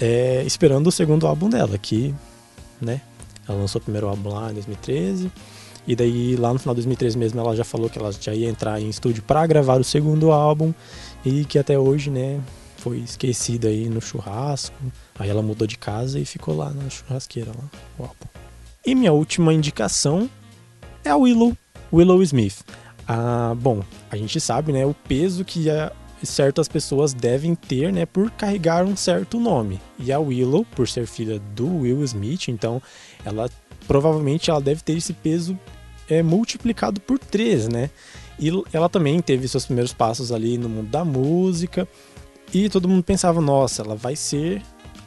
[0.00, 2.14] é, esperando o segundo álbum dela, que,
[2.80, 3.00] né,
[3.48, 5.30] ela lançou o primeiro álbum lá em 2013,
[5.86, 8.48] e daí lá no final de 2013 mesmo ela já falou que ela já ia
[8.48, 10.72] entrar em estúdio para gravar o segundo álbum,
[11.24, 12.40] e que até hoje, né,
[12.76, 14.74] foi esquecida aí no churrasco.
[15.18, 18.10] Aí ela mudou de casa e ficou lá na churrasqueira lá.
[18.84, 20.28] E minha última indicação
[21.04, 21.56] é a Willow,
[21.92, 22.64] Willow Smith.
[23.06, 25.92] Ah, bom, a gente sabe, né, o peso que a,
[26.22, 29.80] certas pessoas devem ter, né, por carregar um certo nome.
[29.98, 32.80] E a Willow, por ser filha do Will Smith, então
[33.24, 33.50] ela
[33.86, 35.58] provavelmente ela deve ter esse peso
[36.08, 37.90] é multiplicado por três, né?
[38.38, 41.86] E ela também teve seus primeiros passos ali no mundo da música.
[42.52, 44.62] E todo mundo pensava, nossa, ela vai ser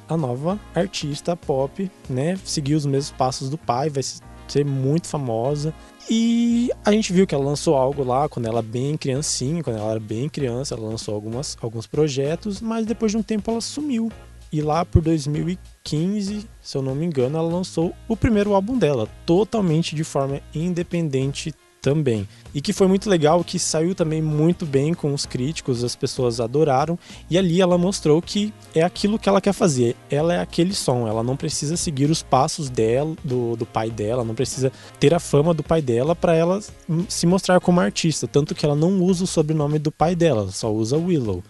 [0.08, 2.38] a nova artista pop, né?
[2.44, 4.04] Seguir os mesmos passos do pai, vai
[4.48, 5.74] ser muito famosa.
[6.10, 9.92] E a gente viu que ela lançou algo lá quando ela bem criancinha, quando ela
[9.92, 14.12] era bem criança, ela lançou algumas, alguns projetos, mas depois de um tempo ela sumiu.
[14.52, 19.10] E lá por 2015, se eu não me engano, ela lançou o primeiro álbum dela,
[19.26, 21.54] totalmente de forma independente
[21.86, 22.28] também.
[22.52, 26.40] E que foi muito legal, que saiu também muito bem com os críticos, as pessoas
[26.40, 26.98] adoraram.
[27.30, 29.96] E ali ela mostrou que é aquilo que ela quer fazer.
[30.10, 34.24] Ela é aquele som, ela não precisa seguir os passos dela, do, do pai dela,
[34.24, 36.60] não precisa ter a fama do pai dela para ela
[37.08, 38.28] se mostrar como artista.
[38.28, 41.44] Tanto que ela não usa o sobrenome do pai dela, só usa Willow.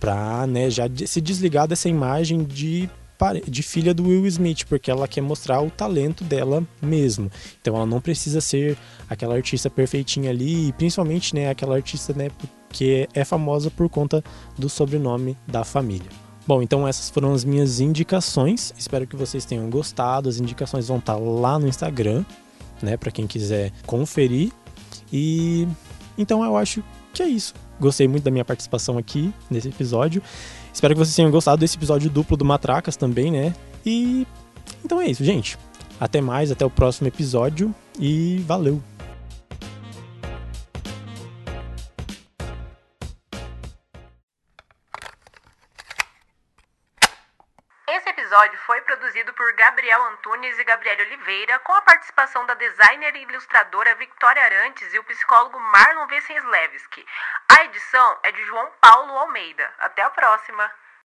[0.00, 2.90] Pra né, já se desligar dessa imagem de
[3.46, 7.30] de filha do Will Smith, porque ela quer mostrar o talento dela mesmo.
[7.60, 8.76] Então ela não precisa ser
[9.08, 12.30] aquela artista perfeitinha ali, e principalmente, né, aquela artista, né,
[12.70, 14.22] que é famosa por conta
[14.56, 16.08] do sobrenome da família.
[16.46, 18.72] Bom, então essas foram as minhas indicações.
[18.76, 20.28] Espero que vocês tenham gostado.
[20.28, 22.24] As indicações vão estar lá no Instagram,
[22.82, 24.50] né, para quem quiser conferir.
[25.12, 25.68] E
[26.16, 27.54] então eu acho que é isso.
[27.78, 30.22] Gostei muito da minha participação aqui nesse episódio.
[30.80, 33.54] Espero que vocês tenham gostado desse episódio duplo do Matracas também, né?
[33.84, 34.26] E
[34.82, 35.58] então é isso, gente.
[36.00, 38.80] Até mais, até o próximo episódio e valeu!
[48.30, 53.22] Episódio foi produzido por Gabriel Antunes e Gabriel Oliveira, com a participação da designer e
[53.22, 57.04] ilustradora Victoria Arantes e o psicólogo Marlon Vesenslevski.
[57.48, 59.68] A edição é de João Paulo Almeida.
[59.80, 60.70] Até a próxima!